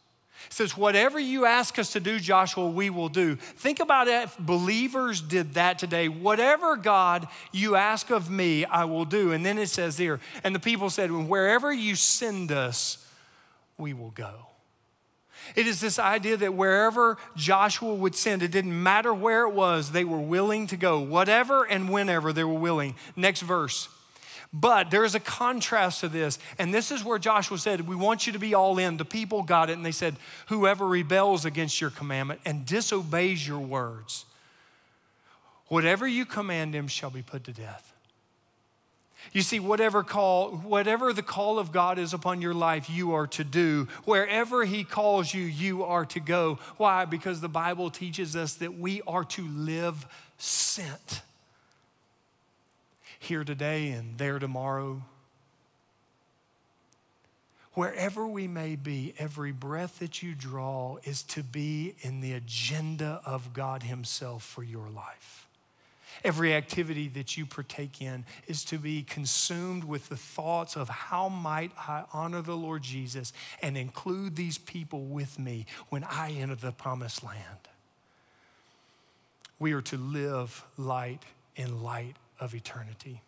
says, 0.48 0.76
Whatever 0.76 1.18
you 1.18 1.46
ask 1.46 1.78
us 1.78 1.92
to 1.92 2.00
do, 2.00 2.18
Joshua, 2.18 2.68
we 2.68 2.90
will 2.90 3.08
do. 3.08 3.36
Think 3.36 3.80
about 3.80 4.08
it. 4.08 4.24
If 4.24 4.38
believers 4.38 5.20
did 5.20 5.54
that 5.54 5.78
today. 5.78 6.08
Whatever 6.08 6.76
God 6.76 7.28
you 7.52 7.76
ask 7.76 8.10
of 8.10 8.30
me, 8.30 8.64
I 8.64 8.84
will 8.84 9.04
do. 9.04 9.32
And 9.32 9.44
then 9.44 9.58
it 9.58 9.68
says 9.68 9.98
here, 9.98 10.20
and 10.42 10.54
the 10.54 10.60
people 10.60 10.90
said, 10.90 11.10
Wherever 11.10 11.72
you 11.72 11.94
send 11.96 12.52
us, 12.52 13.06
we 13.78 13.92
will 13.92 14.10
go. 14.10 14.46
It 15.56 15.66
is 15.66 15.80
this 15.80 15.98
idea 15.98 16.36
that 16.38 16.54
wherever 16.54 17.18
Joshua 17.36 17.94
would 17.94 18.14
send, 18.14 18.42
it 18.42 18.50
didn't 18.50 18.82
matter 18.82 19.12
where 19.12 19.42
it 19.42 19.52
was, 19.52 19.92
they 19.92 20.04
were 20.04 20.20
willing 20.20 20.66
to 20.68 20.76
go. 20.76 21.00
Whatever 21.00 21.64
and 21.64 21.90
whenever 21.90 22.32
they 22.32 22.44
were 22.44 22.54
willing. 22.54 22.94
Next 23.14 23.42
verse. 23.42 23.88
But 24.56 24.92
there 24.92 25.04
is 25.04 25.16
a 25.16 25.20
contrast 25.20 26.00
to 26.00 26.08
this. 26.08 26.38
And 26.60 26.72
this 26.72 26.92
is 26.92 27.02
where 27.02 27.18
Joshua 27.18 27.58
said, 27.58 27.88
We 27.88 27.96
want 27.96 28.28
you 28.28 28.32
to 28.34 28.38
be 28.38 28.54
all 28.54 28.78
in. 28.78 28.96
The 28.96 29.04
people 29.04 29.42
got 29.42 29.68
it. 29.68 29.72
And 29.72 29.84
they 29.84 29.90
said, 29.90 30.14
Whoever 30.46 30.86
rebels 30.86 31.44
against 31.44 31.80
your 31.80 31.90
commandment 31.90 32.40
and 32.44 32.64
disobeys 32.64 33.46
your 33.46 33.58
words, 33.58 34.24
whatever 35.66 36.06
you 36.06 36.24
command 36.24 36.72
him 36.72 36.86
shall 36.86 37.10
be 37.10 37.20
put 37.20 37.42
to 37.44 37.52
death. 37.52 37.92
You 39.32 39.42
see, 39.42 39.58
whatever 39.58 40.04
call, 40.04 40.50
whatever 40.50 41.12
the 41.12 41.22
call 41.22 41.58
of 41.58 41.72
God 41.72 41.98
is 41.98 42.14
upon 42.14 42.40
your 42.40 42.54
life, 42.54 42.88
you 42.88 43.14
are 43.14 43.26
to 43.28 43.42
do. 43.42 43.88
Wherever 44.04 44.64
He 44.64 44.84
calls 44.84 45.32
you, 45.34 45.42
you 45.42 45.82
are 45.82 46.04
to 46.06 46.20
go. 46.20 46.60
Why? 46.76 47.06
Because 47.06 47.40
the 47.40 47.48
Bible 47.48 47.90
teaches 47.90 48.36
us 48.36 48.54
that 48.56 48.78
we 48.78 49.02
are 49.06 49.24
to 49.24 49.48
live 49.48 50.06
sent. 50.36 51.22
Here 53.24 53.42
today 53.42 53.88
and 53.88 54.18
there 54.18 54.38
tomorrow. 54.38 55.02
Wherever 57.72 58.26
we 58.26 58.46
may 58.46 58.76
be, 58.76 59.14
every 59.18 59.50
breath 59.50 59.98
that 60.00 60.22
you 60.22 60.34
draw 60.34 60.98
is 61.04 61.22
to 61.22 61.42
be 61.42 61.94
in 62.02 62.20
the 62.20 62.34
agenda 62.34 63.22
of 63.24 63.54
God 63.54 63.82
Himself 63.82 64.42
for 64.44 64.62
your 64.62 64.90
life. 64.90 65.48
Every 66.22 66.52
activity 66.52 67.08
that 67.08 67.34
you 67.38 67.46
partake 67.46 68.02
in 68.02 68.26
is 68.46 68.62
to 68.66 68.76
be 68.76 69.02
consumed 69.02 69.84
with 69.84 70.10
the 70.10 70.18
thoughts 70.18 70.76
of 70.76 70.90
how 70.90 71.30
might 71.30 71.72
I 71.78 72.04
honor 72.12 72.42
the 72.42 72.58
Lord 72.58 72.82
Jesus 72.82 73.32
and 73.62 73.78
include 73.78 74.36
these 74.36 74.58
people 74.58 75.00
with 75.06 75.38
me 75.38 75.64
when 75.88 76.04
I 76.04 76.32
enter 76.32 76.56
the 76.56 76.72
promised 76.72 77.24
land. 77.24 77.40
We 79.58 79.72
are 79.72 79.82
to 79.82 79.96
live 79.96 80.62
light 80.76 81.22
in 81.56 81.82
light 81.82 82.16
of 82.40 82.54
eternity. 82.54 83.22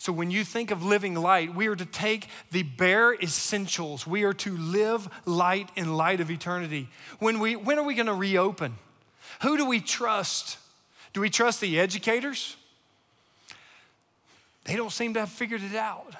So, 0.00 0.12
when 0.12 0.30
you 0.30 0.44
think 0.44 0.70
of 0.70 0.84
living 0.84 1.16
light, 1.16 1.54
we 1.54 1.66
are 1.66 1.74
to 1.74 1.84
take 1.84 2.28
the 2.52 2.62
bare 2.62 3.14
essentials. 3.14 4.06
We 4.06 4.22
are 4.22 4.32
to 4.34 4.56
live 4.56 5.08
light 5.26 5.70
in 5.74 5.94
light 5.96 6.20
of 6.20 6.30
eternity. 6.30 6.88
When, 7.18 7.40
we, 7.40 7.56
when 7.56 7.78
are 7.78 7.82
we 7.82 7.94
going 7.94 8.06
to 8.06 8.14
reopen? 8.14 8.76
Who 9.42 9.56
do 9.56 9.66
we 9.66 9.80
trust? 9.80 10.58
Do 11.12 11.20
we 11.20 11.30
trust 11.30 11.60
the 11.60 11.80
educators? 11.80 12.56
They 14.64 14.76
don't 14.76 14.92
seem 14.92 15.14
to 15.14 15.20
have 15.20 15.30
figured 15.30 15.62
it 15.62 15.74
out. 15.74 16.14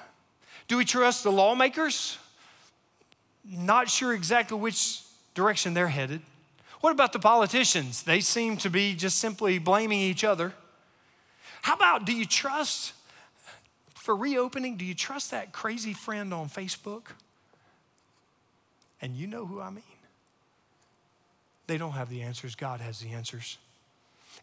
Do 0.67 0.75
we 0.75 0.83
trust 0.83 1.23
the 1.23 1.31
lawmakers? 1.31 2.17
Not 3.49 3.89
sure 3.89 4.13
exactly 4.13 4.57
which 4.57 5.01
direction 5.35 5.73
they're 5.73 5.87
headed. 5.87 6.21
What 6.81 6.91
about 6.91 7.13
the 7.13 7.19
politicians? 7.19 8.03
They 8.03 8.19
seem 8.19 8.57
to 8.57 8.69
be 8.69 8.93
just 8.93 9.19
simply 9.19 9.57
blaming 9.57 9.99
each 9.99 10.23
other. 10.23 10.53
How 11.61 11.75
about 11.75 12.05
do 12.05 12.13
you 12.13 12.25
trust, 12.25 12.93
for 13.93 14.15
reopening, 14.15 14.77
do 14.77 14.85
you 14.85 14.95
trust 14.95 15.31
that 15.31 15.51
crazy 15.51 15.93
friend 15.93 16.33
on 16.33 16.49
Facebook? 16.49 17.07
And 19.01 19.15
you 19.15 19.27
know 19.27 19.45
who 19.45 19.61
I 19.61 19.69
mean. 19.69 19.83
They 21.67 21.77
don't 21.77 21.91
have 21.91 22.09
the 22.09 22.23
answers, 22.23 22.55
God 22.55 22.81
has 22.81 22.99
the 22.99 23.09
answers. 23.09 23.57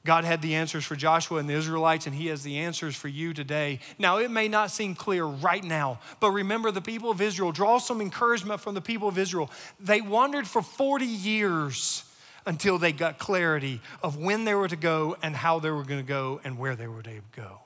God 0.04 0.24
had 0.24 0.40
the 0.40 0.54
answers 0.54 0.84
for 0.84 0.94
Joshua 0.94 1.38
and 1.38 1.50
the 1.50 1.54
Israelites, 1.54 2.06
and 2.06 2.14
He 2.14 2.28
has 2.28 2.42
the 2.42 2.58
answers 2.58 2.94
for 2.94 3.08
you 3.08 3.34
today. 3.34 3.80
Now, 3.98 4.18
it 4.18 4.30
may 4.30 4.46
not 4.46 4.70
seem 4.70 4.94
clear 4.94 5.24
right 5.24 5.64
now, 5.64 5.98
but 6.20 6.30
remember 6.30 6.70
the 6.70 6.80
people 6.80 7.10
of 7.10 7.20
Israel. 7.20 7.50
Draw 7.50 7.78
some 7.78 8.00
encouragement 8.00 8.60
from 8.60 8.74
the 8.74 8.80
people 8.80 9.08
of 9.08 9.18
Israel. 9.18 9.50
They 9.80 10.00
wandered 10.00 10.46
for 10.46 10.62
40 10.62 11.04
years 11.04 12.04
until 12.46 12.78
they 12.78 12.92
got 12.92 13.18
clarity 13.18 13.80
of 14.02 14.16
when 14.16 14.44
they 14.44 14.54
were 14.54 14.68
to 14.68 14.76
go 14.76 15.16
and 15.22 15.34
how 15.34 15.58
they 15.58 15.70
were 15.70 15.82
going 15.82 16.00
to 16.00 16.06
go 16.06 16.40
and 16.44 16.58
where 16.58 16.76
they 16.76 16.86
were 16.86 17.02
to 17.02 17.20
go. 17.34 17.60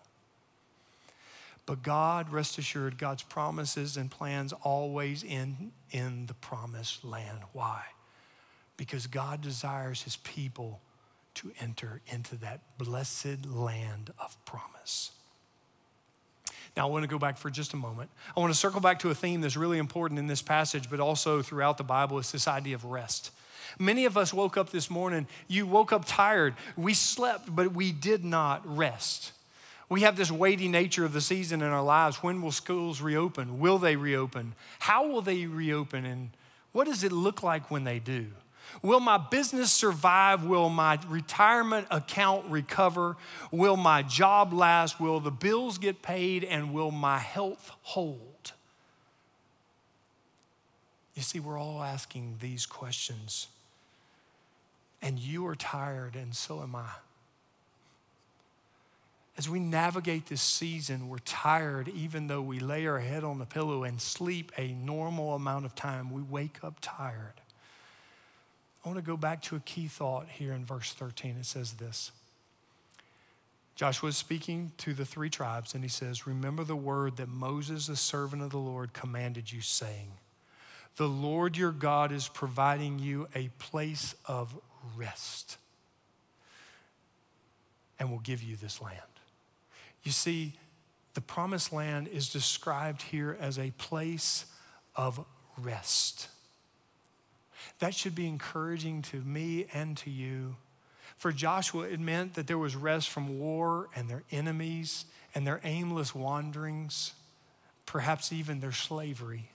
But 1.66 1.82
God, 1.82 2.32
rest 2.32 2.58
assured, 2.58 2.98
God's 2.98 3.22
promises 3.22 3.96
and 3.96 4.10
plans 4.10 4.52
always 4.62 5.24
end 5.26 5.70
in 5.92 6.26
the 6.26 6.34
promised 6.34 7.04
land. 7.04 7.38
Why? 7.52 7.82
Because 8.76 9.06
God 9.06 9.40
desires 9.42 10.02
His 10.02 10.16
people 10.16 10.80
to 11.34 11.52
enter 11.60 12.00
into 12.08 12.34
that 12.36 12.60
blessed 12.78 13.46
land 13.46 14.12
of 14.18 14.42
promise. 14.44 15.12
Now, 16.76 16.88
I 16.88 16.90
want 16.90 17.02
to 17.02 17.08
go 17.08 17.18
back 17.18 17.36
for 17.36 17.50
just 17.50 17.72
a 17.72 17.76
moment. 17.76 18.10
I 18.36 18.40
want 18.40 18.52
to 18.52 18.58
circle 18.58 18.80
back 18.80 19.00
to 19.00 19.10
a 19.10 19.14
theme 19.14 19.40
that's 19.40 19.56
really 19.56 19.78
important 19.78 20.18
in 20.18 20.26
this 20.26 20.42
passage, 20.42 20.88
but 20.88 20.98
also 21.00 21.42
throughout 21.42 21.78
the 21.78 21.84
Bible. 21.84 22.18
It's 22.18 22.32
this 22.32 22.48
idea 22.48 22.74
of 22.74 22.84
rest. 22.84 23.30
Many 23.78 24.04
of 24.04 24.16
us 24.16 24.32
woke 24.32 24.56
up 24.56 24.70
this 24.70 24.90
morning, 24.90 25.26
you 25.48 25.66
woke 25.66 25.92
up 25.92 26.04
tired. 26.04 26.54
We 26.76 26.94
slept, 26.94 27.54
but 27.54 27.72
we 27.72 27.92
did 27.92 28.24
not 28.24 28.62
rest. 28.64 29.32
We 29.88 30.02
have 30.02 30.16
this 30.16 30.30
weighty 30.30 30.68
nature 30.68 31.04
of 31.04 31.12
the 31.12 31.20
season 31.20 31.62
in 31.62 31.68
our 31.68 31.82
lives. 31.82 32.22
When 32.22 32.40
will 32.40 32.52
schools 32.52 33.00
reopen? 33.00 33.58
Will 33.58 33.78
they 33.78 33.96
reopen? 33.96 34.54
How 34.78 35.08
will 35.08 35.20
they 35.20 35.46
reopen? 35.46 36.06
And 36.06 36.30
what 36.72 36.86
does 36.86 37.02
it 37.02 37.10
look 37.10 37.42
like 37.42 37.70
when 37.70 37.82
they 37.82 37.98
do? 37.98 38.26
Will 38.82 39.00
my 39.00 39.18
business 39.18 39.72
survive? 39.72 40.44
Will 40.44 40.68
my 40.68 40.98
retirement 41.08 41.88
account 41.90 42.46
recover? 42.48 43.16
Will 43.50 43.76
my 43.76 44.02
job 44.02 44.52
last? 44.52 45.00
Will 45.00 45.18
the 45.18 45.32
bills 45.32 45.78
get 45.78 46.02
paid? 46.02 46.44
And 46.44 46.72
will 46.72 46.92
my 46.92 47.18
health 47.18 47.72
hold? 47.82 48.52
You 51.14 51.22
see, 51.22 51.40
we're 51.40 51.58
all 51.58 51.82
asking 51.82 52.36
these 52.40 52.66
questions. 52.66 53.48
And 55.02 55.18
you 55.18 55.46
are 55.46 55.54
tired, 55.54 56.14
and 56.14 56.34
so 56.34 56.62
am 56.62 56.76
I. 56.76 56.90
As 59.38 59.48
we 59.48 59.58
navigate 59.58 60.26
this 60.26 60.42
season, 60.42 61.08
we're 61.08 61.18
tired, 61.18 61.88
even 61.88 62.26
though 62.26 62.42
we 62.42 62.58
lay 62.58 62.86
our 62.86 62.98
head 62.98 63.24
on 63.24 63.38
the 63.38 63.46
pillow 63.46 63.84
and 63.84 64.00
sleep 64.00 64.52
a 64.58 64.68
normal 64.72 65.34
amount 65.34 65.64
of 65.64 65.74
time. 65.74 66.10
We 66.10 66.20
wake 66.20 66.58
up 66.62 66.76
tired. 66.82 67.40
I 68.84 68.88
want 68.88 68.98
to 68.98 69.04
go 69.04 69.16
back 69.16 69.42
to 69.44 69.56
a 69.56 69.60
key 69.60 69.88
thought 69.88 70.26
here 70.28 70.52
in 70.52 70.64
verse 70.64 70.92
13. 70.92 71.36
It 71.38 71.46
says 71.46 71.74
this 71.74 72.12
Joshua 73.74 74.10
is 74.10 74.18
speaking 74.18 74.72
to 74.78 74.92
the 74.92 75.06
three 75.06 75.30
tribes, 75.30 75.74
and 75.74 75.82
he 75.82 75.88
says, 75.88 76.26
Remember 76.26 76.62
the 76.62 76.76
word 76.76 77.16
that 77.16 77.28
Moses, 77.30 77.86
the 77.86 77.96
servant 77.96 78.42
of 78.42 78.50
the 78.50 78.58
Lord, 78.58 78.92
commanded 78.92 79.50
you, 79.50 79.62
saying, 79.62 80.12
The 80.96 81.08
Lord 81.08 81.56
your 81.56 81.72
God 81.72 82.12
is 82.12 82.28
providing 82.28 82.98
you 82.98 83.28
a 83.34 83.48
place 83.58 84.14
of 84.26 84.54
rest 84.96 85.56
and 87.98 88.10
will 88.10 88.18
give 88.18 88.42
you 88.42 88.56
this 88.56 88.80
land. 88.80 89.00
You 90.02 90.12
see, 90.12 90.54
the 91.14 91.20
promised 91.20 91.72
land 91.72 92.08
is 92.08 92.30
described 92.30 93.02
here 93.02 93.36
as 93.40 93.58
a 93.58 93.70
place 93.72 94.46
of 94.96 95.24
rest. 95.58 96.28
That 97.78 97.94
should 97.94 98.14
be 98.14 98.26
encouraging 98.26 99.02
to 99.02 99.16
me 99.20 99.66
and 99.72 99.96
to 99.98 100.10
you. 100.10 100.56
For 101.16 101.32
Joshua, 101.32 101.84
it 101.84 102.00
meant 102.00 102.34
that 102.34 102.46
there 102.46 102.58
was 102.58 102.76
rest 102.76 103.10
from 103.10 103.38
war 103.38 103.88
and 103.94 104.08
their 104.08 104.22
enemies 104.30 105.04
and 105.34 105.46
their 105.46 105.60
aimless 105.64 106.14
wanderings, 106.14 107.12
perhaps 107.84 108.32
even 108.32 108.60
their 108.60 108.72
slavery. 108.72 109.50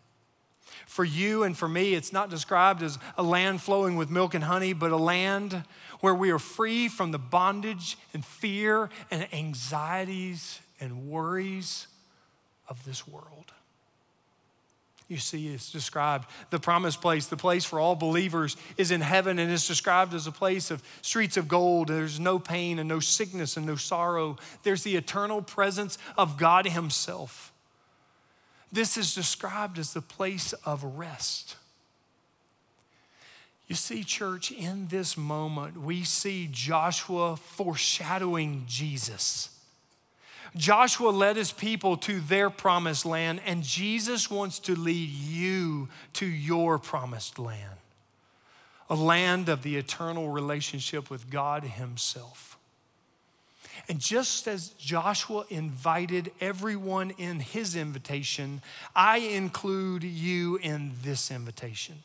For 0.85 1.03
you 1.03 1.43
and 1.43 1.57
for 1.57 1.67
me, 1.67 1.93
it's 1.93 2.13
not 2.13 2.29
described 2.29 2.83
as 2.83 2.97
a 3.17 3.23
land 3.23 3.61
flowing 3.61 3.95
with 3.95 4.09
milk 4.09 4.33
and 4.33 4.43
honey, 4.43 4.73
but 4.73 4.91
a 4.91 4.97
land 4.97 5.63
where 5.99 6.15
we 6.15 6.31
are 6.31 6.39
free 6.39 6.88
from 6.88 7.11
the 7.11 7.19
bondage 7.19 7.97
and 8.13 8.23
fear 8.23 8.89
and 9.09 9.27
anxieties 9.33 10.59
and 10.79 11.07
worries 11.07 11.88
of 12.67 12.83
this 12.85 13.07
world. 13.07 13.53
You 15.07 15.17
see, 15.17 15.49
it's 15.49 15.71
described 15.71 16.27
the 16.49 16.59
promised 16.59 16.99
place, 16.99 17.27
the 17.27 17.38
place 17.38 17.63
for 17.63 17.79
all 17.79 17.95
believers 17.95 18.57
is 18.75 18.89
in 18.89 19.01
heaven, 19.01 19.38
and 19.38 19.51
it's 19.51 19.67
described 19.67 20.15
as 20.15 20.25
a 20.25 20.31
place 20.31 20.71
of 20.71 20.81
streets 21.03 21.38
of 21.38 21.47
gold. 21.47 21.89
There's 21.89 22.19
no 22.19 22.39
pain 22.39 22.79
and 22.79 22.89
no 22.89 22.99
sickness 22.99 23.55
and 23.55 23.67
no 23.67 23.75
sorrow. 23.75 24.38
There's 24.63 24.83
the 24.83 24.95
eternal 24.95 25.43
presence 25.43 25.99
of 26.17 26.38
God 26.38 26.65
Himself. 26.65 27.53
This 28.75 28.97
is 28.97 29.15
described 29.15 29.79
as 29.79 29.93
the 29.93 30.01
place 30.01 30.53
of 30.65 30.83
rest. 30.83 31.55
You 33.67 33.75
see, 33.75 34.03
church, 34.03 34.51
in 34.51 34.89
this 34.89 35.17
moment, 35.17 35.81
we 35.81 36.03
see 36.03 36.49
Joshua 36.51 37.38
foreshadowing 37.38 38.65
Jesus. 38.67 39.49
Joshua 40.55 41.09
led 41.09 41.38
his 41.38 41.51
people 41.51 41.97
to 41.97 42.19
their 42.19 42.49
promised 42.49 43.05
land, 43.05 43.41
and 43.45 43.63
Jesus 43.63 44.29
wants 44.29 44.59
to 44.59 44.75
lead 44.75 45.09
you 45.09 45.88
to 46.13 46.25
your 46.25 46.77
promised 46.77 47.39
land 47.39 47.79
a 48.89 48.95
land 48.95 49.49
of 49.49 49.63
the 49.63 49.77
eternal 49.77 50.29
relationship 50.29 51.09
with 51.09 51.29
God 51.29 51.63
Himself. 51.63 52.54
And 53.87 53.99
just 53.99 54.47
as 54.47 54.69
Joshua 54.69 55.45
invited 55.49 56.31
everyone 56.41 57.11
in 57.11 57.39
his 57.39 57.75
invitation, 57.75 58.61
I 58.95 59.17
include 59.17 60.03
you 60.03 60.57
in 60.57 60.93
this 61.03 61.29
invitation. 61.29 62.03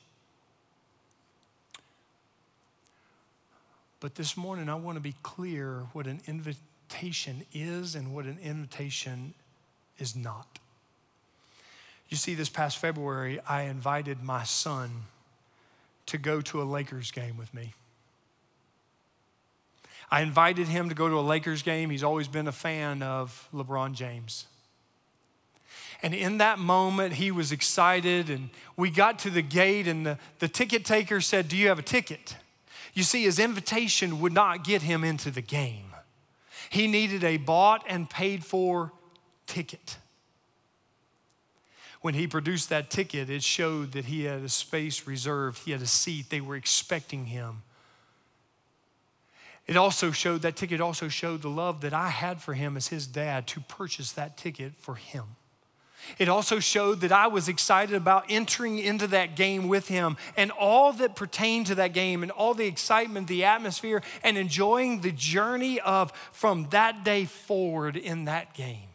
But 4.00 4.14
this 4.14 4.36
morning, 4.36 4.68
I 4.68 4.74
want 4.74 4.96
to 4.96 5.00
be 5.00 5.14
clear 5.22 5.86
what 5.92 6.06
an 6.06 6.20
invitation 6.26 7.44
is 7.52 7.94
and 7.94 8.14
what 8.14 8.24
an 8.24 8.38
invitation 8.42 9.34
is 9.98 10.16
not. 10.16 10.58
You 12.08 12.16
see, 12.16 12.34
this 12.34 12.48
past 12.48 12.78
February, 12.78 13.40
I 13.48 13.62
invited 13.62 14.22
my 14.22 14.42
son 14.42 14.90
to 16.06 16.18
go 16.18 16.40
to 16.40 16.60
a 16.60 16.64
Lakers 16.64 17.10
game 17.10 17.36
with 17.36 17.54
me. 17.54 17.72
I 20.10 20.22
invited 20.22 20.66
him 20.66 20.88
to 20.88 20.94
go 20.94 21.08
to 21.08 21.18
a 21.18 21.20
Lakers 21.20 21.62
game. 21.62 21.90
He's 21.90 22.02
always 22.02 22.26
been 22.26 22.48
a 22.48 22.52
fan 22.52 23.02
of 23.02 23.48
LeBron 23.54 23.92
James. 23.92 24.46
And 26.02 26.14
in 26.14 26.38
that 26.38 26.58
moment, 26.58 27.14
he 27.14 27.30
was 27.30 27.52
excited. 27.52 28.28
And 28.28 28.50
we 28.76 28.90
got 28.90 29.18
to 29.20 29.30
the 29.30 29.42
gate, 29.42 29.86
and 29.86 30.04
the, 30.04 30.18
the 30.38 30.48
ticket 30.48 30.84
taker 30.84 31.20
said, 31.20 31.48
Do 31.48 31.56
you 31.56 31.68
have 31.68 31.78
a 31.78 31.82
ticket? 31.82 32.36
You 32.94 33.02
see, 33.04 33.22
his 33.22 33.38
invitation 33.38 34.20
would 34.20 34.32
not 34.32 34.64
get 34.64 34.82
him 34.82 35.04
into 35.04 35.30
the 35.30 35.42
game. 35.42 35.94
He 36.70 36.86
needed 36.86 37.22
a 37.22 37.36
bought 37.36 37.84
and 37.88 38.08
paid 38.08 38.44
for 38.44 38.92
ticket. 39.46 39.98
When 42.00 42.14
he 42.14 42.26
produced 42.26 42.68
that 42.70 42.90
ticket, 42.90 43.28
it 43.28 43.42
showed 43.42 43.92
that 43.92 44.06
he 44.06 44.24
had 44.24 44.42
a 44.42 44.48
space 44.48 45.06
reserved, 45.06 45.64
he 45.64 45.72
had 45.72 45.82
a 45.82 45.86
seat, 45.86 46.30
they 46.30 46.40
were 46.40 46.56
expecting 46.56 47.26
him. 47.26 47.62
It 49.70 49.76
also 49.76 50.10
showed, 50.10 50.42
that 50.42 50.56
ticket 50.56 50.80
also 50.80 51.06
showed 51.06 51.42
the 51.42 51.48
love 51.48 51.82
that 51.82 51.94
I 51.94 52.08
had 52.08 52.42
for 52.42 52.54
him 52.54 52.76
as 52.76 52.88
his 52.88 53.06
dad 53.06 53.46
to 53.46 53.60
purchase 53.60 54.10
that 54.12 54.36
ticket 54.36 54.74
for 54.74 54.96
him. 54.96 55.36
It 56.18 56.28
also 56.28 56.58
showed 56.58 57.02
that 57.02 57.12
I 57.12 57.28
was 57.28 57.48
excited 57.48 57.94
about 57.94 58.24
entering 58.28 58.80
into 58.80 59.06
that 59.06 59.36
game 59.36 59.68
with 59.68 59.86
him 59.86 60.16
and 60.36 60.50
all 60.50 60.92
that 60.94 61.14
pertained 61.14 61.68
to 61.68 61.76
that 61.76 61.92
game 61.92 62.24
and 62.24 62.32
all 62.32 62.52
the 62.52 62.66
excitement, 62.66 63.28
the 63.28 63.44
atmosphere, 63.44 64.02
and 64.24 64.36
enjoying 64.36 65.02
the 65.02 65.12
journey 65.12 65.78
of 65.78 66.12
from 66.32 66.66
that 66.70 67.04
day 67.04 67.24
forward 67.24 67.96
in 67.96 68.24
that 68.24 68.54
game. 68.54 68.88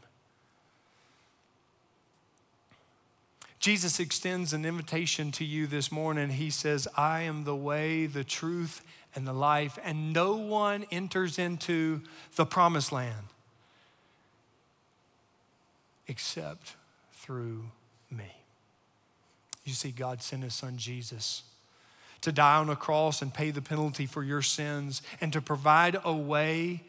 Jesus 3.59 3.99
extends 4.01 4.51
an 4.51 4.65
invitation 4.65 5.31
to 5.31 5.45
you 5.45 5.67
this 5.67 5.89
morning. 5.89 6.31
He 6.31 6.49
says, 6.49 6.85
I 6.97 7.21
am 7.21 7.45
the 7.45 7.55
way, 7.55 8.07
the 8.07 8.25
truth, 8.25 8.81
and 9.15 9.25
the 9.25 9.33
life, 9.33 9.79
and 9.83 10.13
no 10.13 10.35
one 10.35 10.85
enters 10.91 11.39
into 11.39 12.01
the 12.35 12.45
promised 12.45 12.91
land 12.91 13.27
except 16.07 16.75
through 17.13 17.63
me. 18.11 18.31
You 19.63 19.73
see, 19.73 19.91
God 19.91 20.21
sent 20.21 20.43
his 20.43 20.53
son 20.53 20.77
Jesus 20.77 21.43
to 22.21 22.31
die 22.31 22.57
on 22.57 22.69
a 22.69 22.75
cross 22.75 23.21
and 23.21 23.33
pay 23.33 23.51
the 23.51 23.61
penalty 23.61 24.05
for 24.05 24.23
your 24.23 24.41
sins 24.41 25.01
and 25.21 25.33
to 25.33 25.41
provide 25.41 25.97
a 26.03 26.13
way 26.13 26.83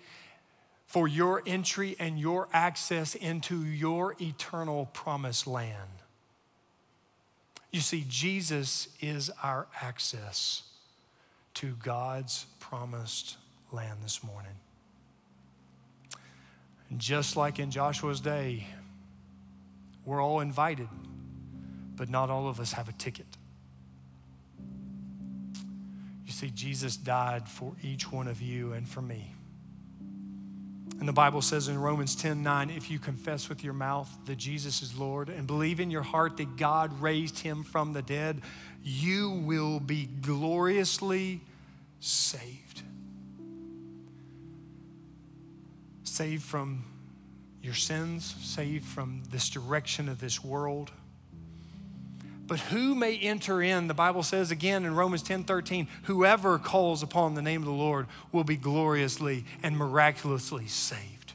for 0.87 1.09
your 1.09 1.43
entry 1.47 1.97
and 1.99 2.19
your 2.19 2.49
access 2.53 3.15
into 3.15 3.65
your 3.65 4.15
eternal 4.21 4.87
promised 4.93 5.47
land. 5.47 5.91
You 7.73 7.81
see, 7.81 8.05
Jesus 8.09 8.89
is 9.01 9.31
our 9.43 9.67
access 9.81 10.62
to 11.57 11.75
God's 11.83 12.47
promised 12.61 13.37
land 13.73 13.99
this 14.05 14.23
morning. 14.23 14.53
And 16.90 16.99
just 16.99 17.37
like 17.37 17.59
in 17.59 17.71
Joshua's 17.71 18.21
day, 18.21 18.66
we're 20.05 20.23
all 20.23 20.40
invited, 20.40 20.88
but 21.97 22.11
not 22.11 22.29
all 22.29 22.49
of 22.49 22.61
us 22.61 22.73
have 22.73 22.90
a 22.90 22.92
ticket. 22.92 23.27
You 26.27 26.33
see, 26.33 26.51
Jesus 26.51 26.97
died 26.97 27.49
for 27.49 27.73
each 27.83 28.12
one 28.12 28.29
of 28.29 28.42
you 28.42 28.73
and 28.73 28.87
for 28.87 29.01
me. 29.01 29.36
And 31.07 31.09
the 31.14 31.21
Bible 31.23 31.40
says 31.40 31.69
in 31.69 31.79
Romans 31.79 32.16
10 32.16 32.42
9, 32.42 32.69
if 32.71 32.90
you 32.90 32.99
confess 32.99 33.49
with 33.49 33.62
your 33.62 33.75
mouth 33.75 34.12
that 34.25 34.38
Jesus 34.38 34.83
is 34.83 34.99
Lord 34.99 35.29
and 35.29 35.47
believe 35.47 35.79
in 35.79 35.88
your 35.88 36.03
heart 36.03 36.37
that 36.38 36.57
God 36.57 37.01
raised 37.01 37.38
him 37.38 37.62
from 37.62 37.92
the 37.92 38.03
dead, 38.03 38.40
you 38.83 39.31
will 39.31 39.79
be 39.79 40.07
gloriously 40.07 41.42
saved. 42.01 42.83
Saved 46.03 46.42
from 46.42 46.85
your 47.62 47.75
sins, 47.75 48.35
saved 48.40 48.85
from 48.85 49.23
this 49.31 49.49
direction 49.49 50.09
of 50.09 50.19
this 50.19 50.42
world. 50.42 50.90
But 52.46 52.61
who 52.61 52.94
may 52.94 53.18
enter 53.18 53.61
in? 53.61 53.88
The 53.88 53.94
Bible 53.94 54.22
says 54.22 54.50
again 54.50 54.85
in 54.85 54.94
Romans 54.94 55.22
10 55.22 55.44
13, 55.44 55.88
whoever 56.04 56.59
calls 56.59 57.02
upon 57.02 57.35
the 57.35 57.42
name 57.42 57.62
of 57.62 57.66
the 57.66 57.72
Lord 57.72 58.06
will 58.30 58.44
be 58.44 58.56
gloriously 58.56 59.44
and 59.62 59.76
miraculously 59.76 60.66
saved. 60.66 61.32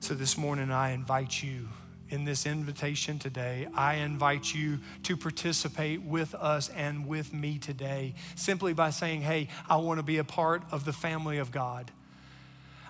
So 0.00 0.14
this 0.14 0.38
morning, 0.38 0.70
I 0.70 0.92
invite 0.92 1.42
you 1.42 1.68
in 2.10 2.24
this 2.24 2.46
invitation 2.46 3.18
today, 3.18 3.66
I 3.74 3.94
invite 3.96 4.54
you 4.54 4.78
to 5.04 5.16
participate 5.16 6.02
with 6.02 6.34
us 6.34 6.68
and 6.68 7.06
with 7.06 7.32
me 7.32 7.58
today 7.58 8.14
simply 8.36 8.72
by 8.72 8.90
saying, 8.90 9.22
Hey, 9.22 9.48
I 9.68 9.76
want 9.76 9.98
to 9.98 10.02
be 10.04 10.18
a 10.18 10.24
part 10.24 10.62
of 10.70 10.84
the 10.84 10.92
family 10.92 11.38
of 11.38 11.50
God. 11.50 11.90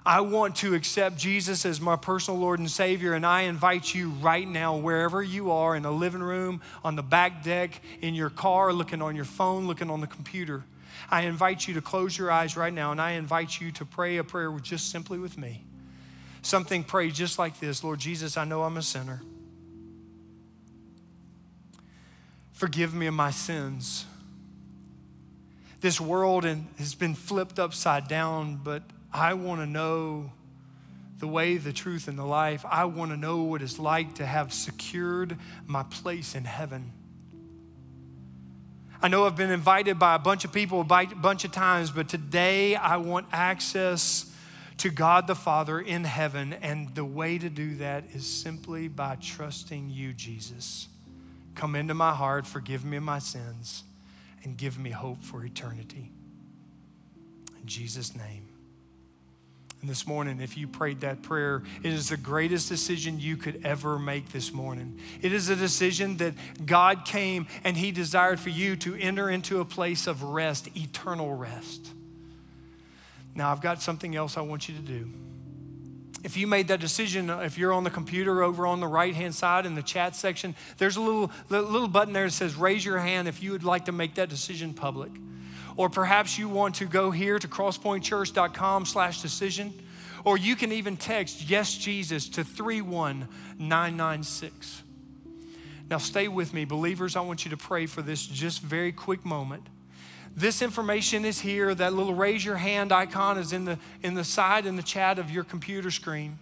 I 0.07 0.21
want 0.21 0.57
to 0.57 0.75
accept 0.75 1.17
Jesus 1.17 1.65
as 1.65 1.81
my 1.81 1.97
personal 1.97 2.39
Lord 2.39 2.59
and 2.59 2.71
Savior, 2.71 3.15
and 3.15 3.25
I 3.25 3.43
invite 3.43 3.95
you 3.95 4.11
right 4.11 4.47
now, 4.47 4.77
wherever 4.77 5.23
you 5.23 5.51
are, 5.51 5.75
in 5.75 5.83
the 5.83 5.91
living 5.91 6.23
room, 6.23 6.61
on 6.85 6.95
the 6.95 7.03
back 7.03 7.43
deck, 7.43 7.81
in 8.03 8.15
your 8.15 8.29
car, 8.29 8.73
looking 8.73 9.01
on 9.01 9.17
your 9.17 9.25
phone, 9.25 9.67
looking 9.67 9.89
on 9.89 10.03
the 10.03 10.07
computer. 10.07 10.63
I 11.11 11.23
invite 11.23 11.67
you 11.67 11.75
to 11.75 11.81
close 11.81 12.19
your 12.19 12.31
eyes 12.31 12.55
right 12.55 12.73
now, 12.73 12.93
and 12.93 13.01
I 13.01 13.13
invite 13.13 13.61
you 13.61 13.73
to 13.73 13.87
pray 13.87 14.19
a 14.19 14.25
prayer 14.25 14.53
just 14.61 14.91
simply 14.91 15.19
with 15.19 15.39
me. 15.39 15.65
Something 16.43 16.85
pray 16.85 17.11
just 17.11 17.39
like 17.39 17.59
this 17.59 17.83
Lord 17.83 17.99
Jesus, 17.99 18.37
I 18.37 18.45
know 18.45 18.63
I'm 18.63 18.77
a 18.77 18.83
sinner. 18.83 19.23
Forgive 22.53 22.93
me 22.95 23.07
of 23.07 23.15
my 23.15 23.31
sins. 23.31 24.05
This 25.81 25.99
world 25.99 26.45
has 26.45 26.95
been 26.95 27.15
flipped 27.15 27.59
upside 27.59 28.07
down, 28.07 28.61
but 28.63 28.83
I 29.15 29.35
want 29.35 29.61
to 29.61 29.67
know 29.67 30.33
the 31.19 31.29
way, 31.29 31.57
the 31.57 31.73
truth, 31.73 32.09
and 32.09 32.19
the 32.19 32.25
life. 32.25 32.67
I 32.69 32.87
want 32.87 33.13
to 33.13 33.17
know 33.17 33.43
what 33.43 33.63
it's 33.63 33.79
like 33.79 34.17
to 34.17 34.27
have 34.27 34.53
secured 34.53 35.39
my 35.67 35.85
place 35.85 36.35
in 36.35 36.45
heaven. 36.45 36.93
I 39.01 39.07
know 39.07 39.25
I've 39.25 39.37
been 39.37 39.53
invited 39.53 40.01
by 40.01 40.17
a 40.17 40.19
bunch 40.19 40.45
of 40.45 40.53
people 40.53 40.81
a 40.81 40.85
bunch 40.85 41.45
of 41.45 41.53
times, 41.53 41.93
but 41.93 42.09
today 42.09 42.75
I 42.75 42.97
want 42.97 43.27
access 43.33 44.35
to 44.79 44.91
God 44.91 45.29
the 45.29 45.37
Father 45.37 45.79
in 45.79 46.03
heaven. 46.03 46.53
And 46.55 46.93
the 46.97 47.05
way 47.05 47.39
to 47.39 47.49
do 47.49 47.77
that 47.77 48.05
is 48.15 48.27
simply 48.27 48.89
by 48.89 49.17
trusting 49.21 49.91
you, 49.91 50.13
Jesus. 50.13 50.89
Come 51.55 51.77
into 51.77 51.95
my 51.95 52.13
heart, 52.13 52.47
forgive 52.47 52.85
me 52.85 52.99
my 52.99 53.21
sins, 53.21 53.85
and 54.43 54.57
give 54.57 54.77
me 54.77 54.91
hope 54.91 55.23
for 55.23 55.45
eternity. 55.45 56.11
In 57.61 57.67
Jesus' 57.67 58.17
name. 58.17 58.44
And 59.85 59.91
this 59.91 60.07
morning, 60.07 60.41
if 60.41 60.57
you 60.57 60.67
prayed 60.67 61.01
that 61.01 61.21
prayer, 61.21 61.63
it 61.83 61.93
is 61.93 62.09
the 62.09 62.17
greatest 62.17 62.71
decision 62.71 63.21
you 63.21 63.37
could 63.37 63.61
ever 63.67 63.99
make 63.99 64.33
this 64.33 64.51
morning. 64.51 64.99
It 65.21 65.31
is 65.31 65.51
a 65.51 65.57
decision 65.57 66.17
that 66.17 66.33
God 66.65 67.05
came 67.05 67.47
and 67.65 67.77
He 67.77 67.93
desired 67.93 68.41
for 68.41 68.49
you 68.49 68.77
to 68.77 68.95
enter 68.95 69.29
into 69.29 69.61
a 69.61 69.65
place 69.67 70.07
of 70.07 70.23
rest, 70.23 70.75
eternal 70.75 71.35
rest. 71.35 71.93
Now, 73.35 73.53
I've 73.53 73.61
got 73.61 73.83
something 73.83 74.17
else 74.17 74.39
I 74.39 74.41
want 74.41 74.71
you 74.71 74.75
to 74.75 74.81
do. 74.81 75.11
If 76.23 76.39
you 76.39 76.47
made 76.47 76.69
that 76.69 76.81
decision, 76.81 77.29
uh, 77.29 77.41
if 77.41 77.59
you're 77.59 77.75
on 77.75 77.85
the 77.85 77.91
computer 77.91 78.43
over 78.43 78.67
on 78.67 78.81
the 78.81 78.89
right 78.89 79.15
hand 79.15 79.35
side 79.35 79.67
in 79.67 79.75
the 79.75 79.83
chat 79.83 80.17
section, 80.17 80.55
there's 80.79 80.97
a 80.97 81.03
little, 81.03 81.31
little 81.51 81.89
button 81.89 82.15
there 82.15 82.25
that 82.25 82.31
says 82.31 82.55
raise 82.55 82.87
your 82.87 83.01
hand 83.01 83.29
if 83.29 83.43
you 83.43 83.51
would 83.51 83.65
like 83.65 83.85
to 83.85 83.93
make 83.93 84.15
that 84.15 84.31
decision 84.31 84.73
public. 84.73 85.11
Or 85.77 85.89
perhaps 85.89 86.39
you 86.39 86.49
want 86.49 86.77
to 86.77 86.87
go 86.87 87.11
here 87.11 87.37
to 87.39 87.49
crosspointchurch.com 87.49 88.87
slash 88.87 89.21
decision. 89.23 89.75
Or 90.25 90.39
you 90.39 90.55
can 90.57 90.73
even 90.73 90.97
text 90.97 91.51
yes 91.51 91.75
Jesus 91.75 92.29
to 92.31 92.45
31996. 92.45 94.83
Now 95.91 95.99
stay 95.99 96.29
with 96.29 96.55
me, 96.55 96.65
believers. 96.65 97.17
I 97.17 97.21
want 97.21 97.45
you 97.45 97.51
to 97.51 97.57
pray 97.57 97.87
for 97.87 98.03
this 98.03 98.25
just 98.27 98.63
very 98.63 98.93
quick 98.93 99.25
moment. 99.25 99.67
This 100.37 100.63
information 100.63 101.25
is 101.25 101.41
here. 101.41 101.75
That 101.75 101.93
little 101.93 102.15
raise 102.15 102.45
your 102.45 102.57
hand 102.57 102.93
icon 102.93 103.39
is 103.39 103.53
in 103.53 103.65
the, 103.65 103.79
in 104.03 104.15
the 104.15 104.25
side 104.25 104.67
in 104.67 104.77
the 104.77 104.83
chat 104.83 105.19
of 105.19 105.31
your 105.31 105.45
computer 105.45 105.91
screen. 105.91 106.39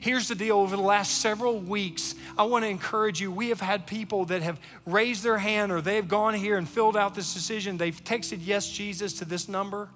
Here's 0.00 0.28
the 0.28 0.34
deal 0.34 0.58
over 0.58 0.76
the 0.76 0.82
last 0.82 1.20
several 1.20 1.58
weeks, 1.58 2.14
I 2.36 2.44
want 2.44 2.64
to 2.64 2.68
encourage 2.68 3.20
you. 3.20 3.30
We 3.30 3.48
have 3.48 3.60
had 3.60 3.86
people 3.86 4.24
that 4.26 4.42
have 4.42 4.60
raised 4.86 5.22
their 5.22 5.38
hand 5.38 5.72
or 5.72 5.80
they've 5.80 6.06
gone 6.06 6.34
here 6.34 6.58
and 6.58 6.68
filled 6.68 6.96
out 6.96 7.14
this 7.14 7.32
decision. 7.32 7.78
They've 7.78 8.04
texted 8.04 8.40
yes, 8.42 8.68
Jesus 8.70 9.14
to 9.14 9.24
this 9.24 9.48
number, 9.48 9.88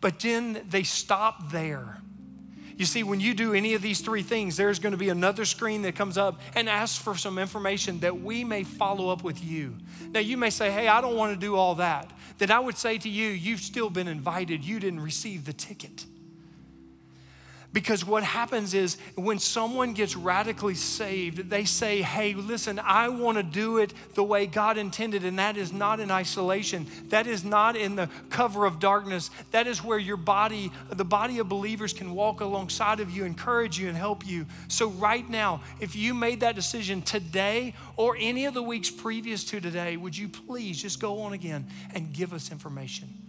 but 0.00 0.20
then 0.20 0.64
they 0.68 0.82
stop 0.82 1.50
there. 1.50 2.00
You 2.78 2.84
see, 2.84 3.02
when 3.02 3.18
you 3.18 3.34
do 3.34 3.54
any 3.54 3.74
of 3.74 3.82
these 3.82 4.00
three 4.00 4.22
things, 4.22 4.56
there's 4.56 4.78
going 4.78 4.92
to 4.92 4.98
be 4.98 5.08
another 5.08 5.44
screen 5.44 5.82
that 5.82 5.96
comes 5.96 6.16
up 6.16 6.40
and 6.54 6.68
asks 6.68 6.96
for 6.96 7.16
some 7.16 7.36
information 7.36 7.98
that 8.00 8.20
we 8.20 8.44
may 8.44 8.62
follow 8.62 9.08
up 9.08 9.24
with 9.24 9.44
you. 9.44 9.74
Now, 10.12 10.20
you 10.20 10.36
may 10.36 10.50
say, 10.50 10.70
Hey, 10.70 10.86
I 10.86 11.00
don't 11.00 11.16
want 11.16 11.34
to 11.34 11.40
do 11.40 11.56
all 11.56 11.74
that. 11.74 12.08
Then 12.38 12.52
I 12.52 12.60
would 12.60 12.78
say 12.78 12.96
to 12.98 13.08
you, 13.08 13.30
You've 13.30 13.60
still 13.60 13.90
been 13.90 14.06
invited, 14.06 14.64
you 14.64 14.78
didn't 14.78 15.00
receive 15.00 15.44
the 15.44 15.52
ticket. 15.52 16.06
Because 17.70 18.02
what 18.02 18.24
happens 18.24 18.72
is 18.72 18.96
when 19.14 19.38
someone 19.38 19.92
gets 19.92 20.16
radically 20.16 20.74
saved, 20.74 21.50
they 21.50 21.64
say, 21.64 22.00
Hey, 22.00 22.32
listen, 22.32 22.78
I 22.78 23.10
want 23.10 23.36
to 23.36 23.42
do 23.42 23.76
it 23.76 23.92
the 24.14 24.24
way 24.24 24.46
God 24.46 24.78
intended. 24.78 25.22
And 25.22 25.38
that 25.38 25.58
is 25.58 25.70
not 25.70 26.00
in 26.00 26.10
isolation. 26.10 26.86
That 27.08 27.26
is 27.26 27.44
not 27.44 27.76
in 27.76 27.94
the 27.94 28.08
cover 28.30 28.64
of 28.64 28.78
darkness. 28.78 29.30
That 29.50 29.66
is 29.66 29.84
where 29.84 29.98
your 29.98 30.16
body, 30.16 30.72
the 30.88 31.04
body 31.04 31.40
of 31.40 31.48
believers, 31.50 31.92
can 31.92 32.14
walk 32.14 32.40
alongside 32.40 33.00
of 33.00 33.10
you, 33.10 33.24
encourage 33.24 33.78
you, 33.78 33.88
and 33.88 33.96
help 33.96 34.26
you. 34.26 34.46
So, 34.68 34.88
right 34.88 35.28
now, 35.28 35.60
if 35.78 35.94
you 35.94 36.14
made 36.14 36.40
that 36.40 36.54
decision 36.54 37.02
today 37.02 37.74
or 37.96 38.16
any 38.18 38.46
of 38.46 38.54
the 38.54 38.62
weeks 38.62 38.90
previous 38.90 39.44
to 39.44 39.60
today, 39.60 39.98
would 39.98 40.16
you 40.16 40.28
please 40.28 40.80
just 40.80 41.00
go 41.00 41.20
on 41.20 41.34
again 41.34 41.66
and 41.94 42.14
give 42.14 42.32
us 42.32 42.50
information? 42.50 43.27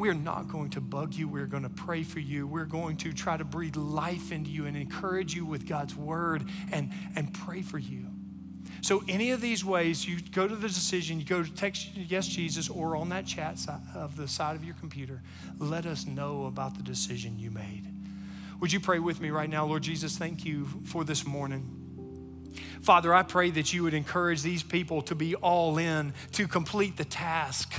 We're 0.00 0.14
not 0.14 0.48
going 0.48 0.70
to 0.70 0.80
bug 0.80 1.12
you. 1.12 1.28
We're 1.28 1.44
going 1.44 1.62
to 1.62 1.68
pray 1.68 2.04
for 2.04 2.20
you. 2.20 2.46
We're 2.46 2.64
going 2.64 2.96
to 2.98 3.12
try 3.12 3.36
to 3.36 3.44
breathe 3.44 3.76
life 3.76 4.32
into 4.32 4.50
you 4.50 4.64
and 4.64 4.74
encourage 4.74 5.34
you 5.34 5.44
with 5.44 5.68
God's 5.68 5.94
word 5.94 6.42
and, 6.72 6.90
and 7.16 7.34
pray 7.34 7.60
for 7.60 7.76
you. 7.76 8.06
So, 8.80 9.04
any 9.08 9.30
of 9.32 9.42
these 9.42 9.62
ways, 9.62 10.08
you 10.08 10.18
go 10.32 10.48
to 10.48 10.56
the 10.56 10.68
decision, 10.68 11.18
you 11.18 11.26
go 11.26 11.42
to 11.42 11.54
text 11.54 11.90
Yes 11.94 12.26
Jesus 12.26 12.70
or 12.70 12.96
on 12.96 13.10
that 13.10 13.26
chat 13.26 13.58
side 13.58 13.82
of 13.94 14.16
the 14.16 14.26
side 14.26 14.56
of 14.56 14.64
your 14.64 14.74
computer, 14.76 15.20
let 15.58 15.84
us 15.84 16.06
know 16.06 16.46
about 16.46 16.78
the 16.78 16.82
decision 16.82 17.38
you 17.38 17.50
made. 17.50 17.86
Would 18.58 18.72
you 18.72 18.80
pray 18.80 19.00
with 19.00 19.20
me 19.20 19.28
right 19.28 19.50
now? 19.50 19.66
Lord 19.66 19.82
Jesus, 19.82 20.16
thank 20.16 20.46
you 20.46 20.66
for 20.86 21.04
this 21.04 21.26
morning. 21.26 22.56
Father, 22.80 23.12
I 23.12 23.22
pray 23.22 23.50
that 23.50 23.74
you 23.74 23.82
would 23.82 23.92
encourage 23.92 24.40
these 24.40 24.62
people 24.62 25.02
to 25.02 25.14
be 25.14 25.34
all 25.34 25.76
in, 25.76 26.14
to 26.32 26.48
complete 26.48 26.96
the 26.96 27.04
task 27.04 27.74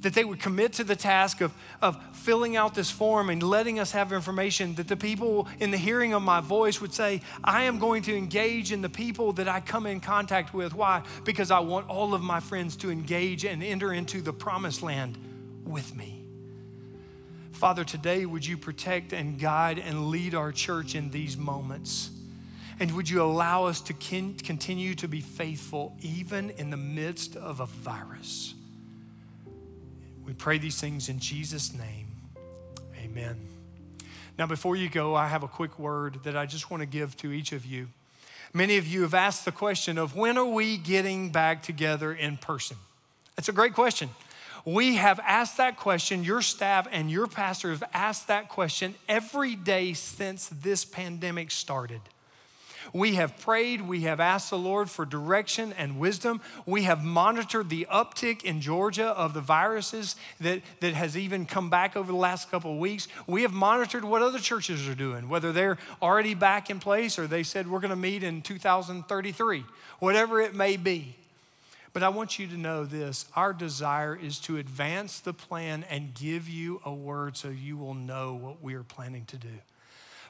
that 0.00 0.14
they 0.14 0.24
would 0.24 0.40
commit 0.40 0.72
to 0.74 0.84
the 0.84 0.96
task 0.96 1.40
of, 1.40 1.52
of 1.82 1.98
filling 2.16 2.56
out 2.56 2.74
this 2.74 2.90
form 2.90 3.28
and 3.28 3.42
letting 3.42 3.78
us 3.78 3.92
have 3.92 4.12
information, 4.12 4.74
that 4.76 4.88
the 4.88 4.96
people 4.96 5.46
in 5.58 5.70
the 5.70 5.76
hearing 5.76 6.14
of 6.14 6.22
my 6.22 6.40
voice 6.40 6.80
would 6.80 6.94
say, 6.94 7.20
I 7.44 7.64
am 7.64 7.78
going 7.78 8.02
to 8.04 8.16
engage 8.16 8.72
in 8.72 8.80
the 8.80 8.88
people 8.88 9.32
that 9.34 9.48
I 9.48 9.60
come 9.60 9.86
in 9.86 10.00
contact 10.00 10.54
with. 10.54 10.74
Why? 10.74 11.02
Because 11.24 11.50
I 11.50 11.60
want 11.60 11.88
all 11.88 12.14
of 12.14 12.22
my 12.22 12.40
friends 12.40 12.76
to 12.76 12.90
engage 12.90 13.44
and 13.44 13.62
enter 13.62 13.92
into 13.92 14.22
the 14.22 14.32
promised 14.32 14.82
land 14.82 15.18
with 15.64 15.94
me. 15.94 16.24
Father, 17.52 17.84
today 17.84 18.24
would 18.24 18.46
you 18.46 18.56
protect 18.56 19.12
and 19.12 19.38
guide 19.38 19.78
and 19.78 20.08
lead 20.08 20.34
our 20.34 20.50
church 20.50 20.94
in 20.94 21.10
these 21.10 21.36
moments? 21.36 22.10
And 22.78 22.96
would 22.96 23.10
you 23.10 23.20
allow 23.20 23.66
us 23.66 23.82
to 23.82 23.92
continue 23.92 24.94
to 24.94 25.06
be 25.06 25.20
faithful 25.20 25.94
even 26.00 26.48
in 26.50 26.70
the 26.70 26.78
midst 26.78 27.36
of 27.36 27.60
a 27.60 27.66
virus? 27.66 28.54
We 30.30 30.34
pray 30.36 30.58
these 30.58 30.80
things 30.80 31.08
in 31.08 31.18
Jesus' 31.18 31.74
name. 31.74 32.06
Amen. 33.02 33.36
Now, 34.38 34.46
before 34.46 34.76
you 34.76 34.88
go, 34.88 35.16
I 35.16 35.26
have 35.26 35.42
a 35.42 35.48
quick 35.48 35.76
word 35.76 36.20
that 36.22 36.36
I 36.36 36.46
just 36.46 36.70
want 36.70 36.82
to 36.82 36.86
give 36.86 37.16
to 37.16 37.32
each 37.32 37.50
of 37.50 37.66
you. 37.66 37.88
Many 38.54 38.76
of 38.76 38.86
you 38.86 39.02
have 39.02 39.12
asked 39.12 39.44
the 39.44 39.50
question 39.50 39.98
of 39.98 40.14
when 40.14 40.38
are 40.38 40.44
we 40.44 40.76
getting 40.76 41.30
back 41.30 41.64
together 41.64 42.12
in 42.12 42.36
person? 42.36 42.76
That's 43.34 43.48
a 43.48 43.52
great 43.52 43.74
question. 43.74 44.08
We 44.64 44.94
have 44.94 45.18
asked 45.18 45.56
that 45.56 45.76
question, 45.76 46.22
your 46.22 46.42
staff 46.42 46.86
and 46.92 47.10
your 47.10 47.26
pastor 47.26 47.70
have 47.70 47.82
asked 47.92 48.28
that 48.28 48.48
question 48.48 48.94
every 49.08 49.56
day 49.56 49.94
since 49.94 50.48
this 50.48 50.84
pandemic 50.84 51.50
started. 51.50 52.02
We 52.92 53.14
have 53.14 53.38
prayed. 53.38 53.82
We 53.82 54.02
have 54.02 54.20
asked 54.20 54.50
the 54.50 54.58
Lord 54.58 54.90
for 54.90 55.04
direction 55.04 55.72
and 55.76 55.98
wisdom. 55.98 56.40
We 56.66 56.82
have 56.82 57.04
monitored 57.04 57.68
the 57.68 57.86
uptick 57.90 58.42
in 58.42 58.60
Georgia 58.60 59.08
of 59.08 59.34
the 59.34 59.40
viruses 59.40 60.16
that, 60.40 60.62
that 60.80 60.94
has 60.94 61.16
even 61.16 61.46
come 61.46 61.70
back 61.70 61.96
over 61.96 62.10
the 62.10 62.18
last 62.18 62.50
couple 62.50 62.72
of 62.72 62.78
weeks. 62.78 63.08
We 63.26 63.42
have 63.42 63.52
monitored 63.52 64.04
what 64.04 64.22
other 64.22 64.38
churches 64.38 64.88
are 64.88 64.94
doing, 64.94 65.28
whether 65.28 65.52
they're 65.52 65.78
already 66.00 66.34
back 66.34 66.70
in 66.70 66.80
place 66.80 67.18
or 67.18 67.26
they 67.26 67.42
said 67.42 67.70
we're 67.70 67.80
going 67.80 67.90
to 67.90 67.96
meet 67.96 68.22
in 68.22 68.42
2033, 68.42 69.64
whatever 69.98 70.40
it 70.40 70.54
may 70.54 70.76
be. 70.76 71.16
But 71.92 72.02
I 72.04 72.08
want 72.08 72.38
you 72.38 72.46
to 72.46 72.56
know 72.56 72.84
this 72.84 73.26
our 73.34 73.52
desire 73.52 74.16
is 74.16 74.38
to 74.40 74.58
advance 74.58 75.20
the 75.20 75.32
plan 75.32 75.84
and 75.90 76.14
give 76.14 76.48
you 76.48 76.80
a 76.84 76.92
word 76.92 77.36
so 77.36 77.48
you 77.48 77.76
will 77.76 77.94
know 77.94 78.34
what 78.34 78.62
we 78.62 78.74
are 78.74 78.84
planning 78.84 79.24
to 79.26 79.36
do. 79.36 79.48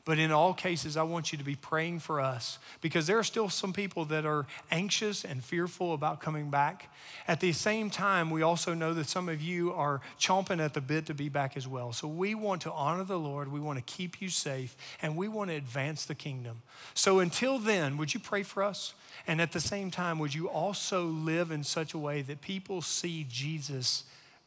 But 0.04 0.18
in 0.18 0.32
all 0.32 0.54
cases, 0.54 0.96
I 0.96 1.02
want 1.02 1.30
you 1.30 1.38
to 1.38 1.44
be 1.44 1.54
praying 1.54 2.00
for 2.00 2.20
us 2.20 2.58
because 2.80 3.06
there 3.06 3.18
are 3.18 3.24
still 3.24 3.48
some 3.48 3.72
people 3.72 4.04
that 4.06 4.24
are 4.24 4.46
anxious 4.70 5.24
and 5.24 5.44
fearful 5.44 5.92
about 5.92 6.20
coming 6.20 6.50
back. 6.50 6.90
At 7.28 7.40
the 7.40 7.52
same 7.52 7.90
time, 7.90 8.30
we 8.30 8.42
also 8.42 8.72
know 8.72 8.94
that 8.94 9.08
some 9.08 9.28
of 9.28 9.42
you 9.42 9.72
are 9.72 10.00
chomping 10.18 10.58
at 10.58 10.74
the 10.74 10.80
bit 10.80 11.06
to 11.06 11.14
be 11.14 11.28
back 11.28 11.56
as 11.56 11.68
well. 11.68 11.92
So 11.92 12.08
we 12.08 12.34
want 12.34 12.62
to 12.62 12.72
honor 12.72 13.04
the 13.04 13.18
Lord, 13.18 13.52
we 13.52 13.60
want 13.60 13.78
to 13.78 13.84
keep 13.84 14.22
you 14.22 14.30
safe, 14.30 14.76
and 15.02 15.16
we 15.16 15.28
want 15.28 15.50
to 15.50 15.56
advance 15.56 16.06
the 16.06 16.14
kingdom. 16.14 16.62
So 16.94 17.18
until 17.18 17.58
then, 17.58 17.98
would 17.98 18.14
you 18.14 18.20
pray 18.20 18.42
for 18.42 18.62
us? 18.62 18.94
And 19.26 19.40
at 19.40 19.52
the 19.52 19.60
same 19.60 19.90
time, 19.90 20.18
would 20.18 20.34
you 20.34 20.48
also 20.48 21.04
live 21.04 21.50
in 21.50 21.62
such 21.62 21.92
a 21.92 21.98
way 21.98 22.22
that 22.22 22.40
people 22.40 22.80
see 22.80 23.26
Jesus 23.28 24.04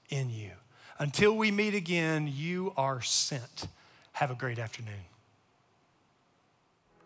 in 0.10 0.32
you? 0.32 0.52
Until 0.98 1.36
we 1.36 1.52
meet 1.52 1.76
again, 1.76 2.32
you 2.34 2.74
are 2.76 3.02
sent. 3.02 3.68
Have 4.14 4.32
a 4.32 4.36
great 4.36 4.60
afternoon. 4.60 5.13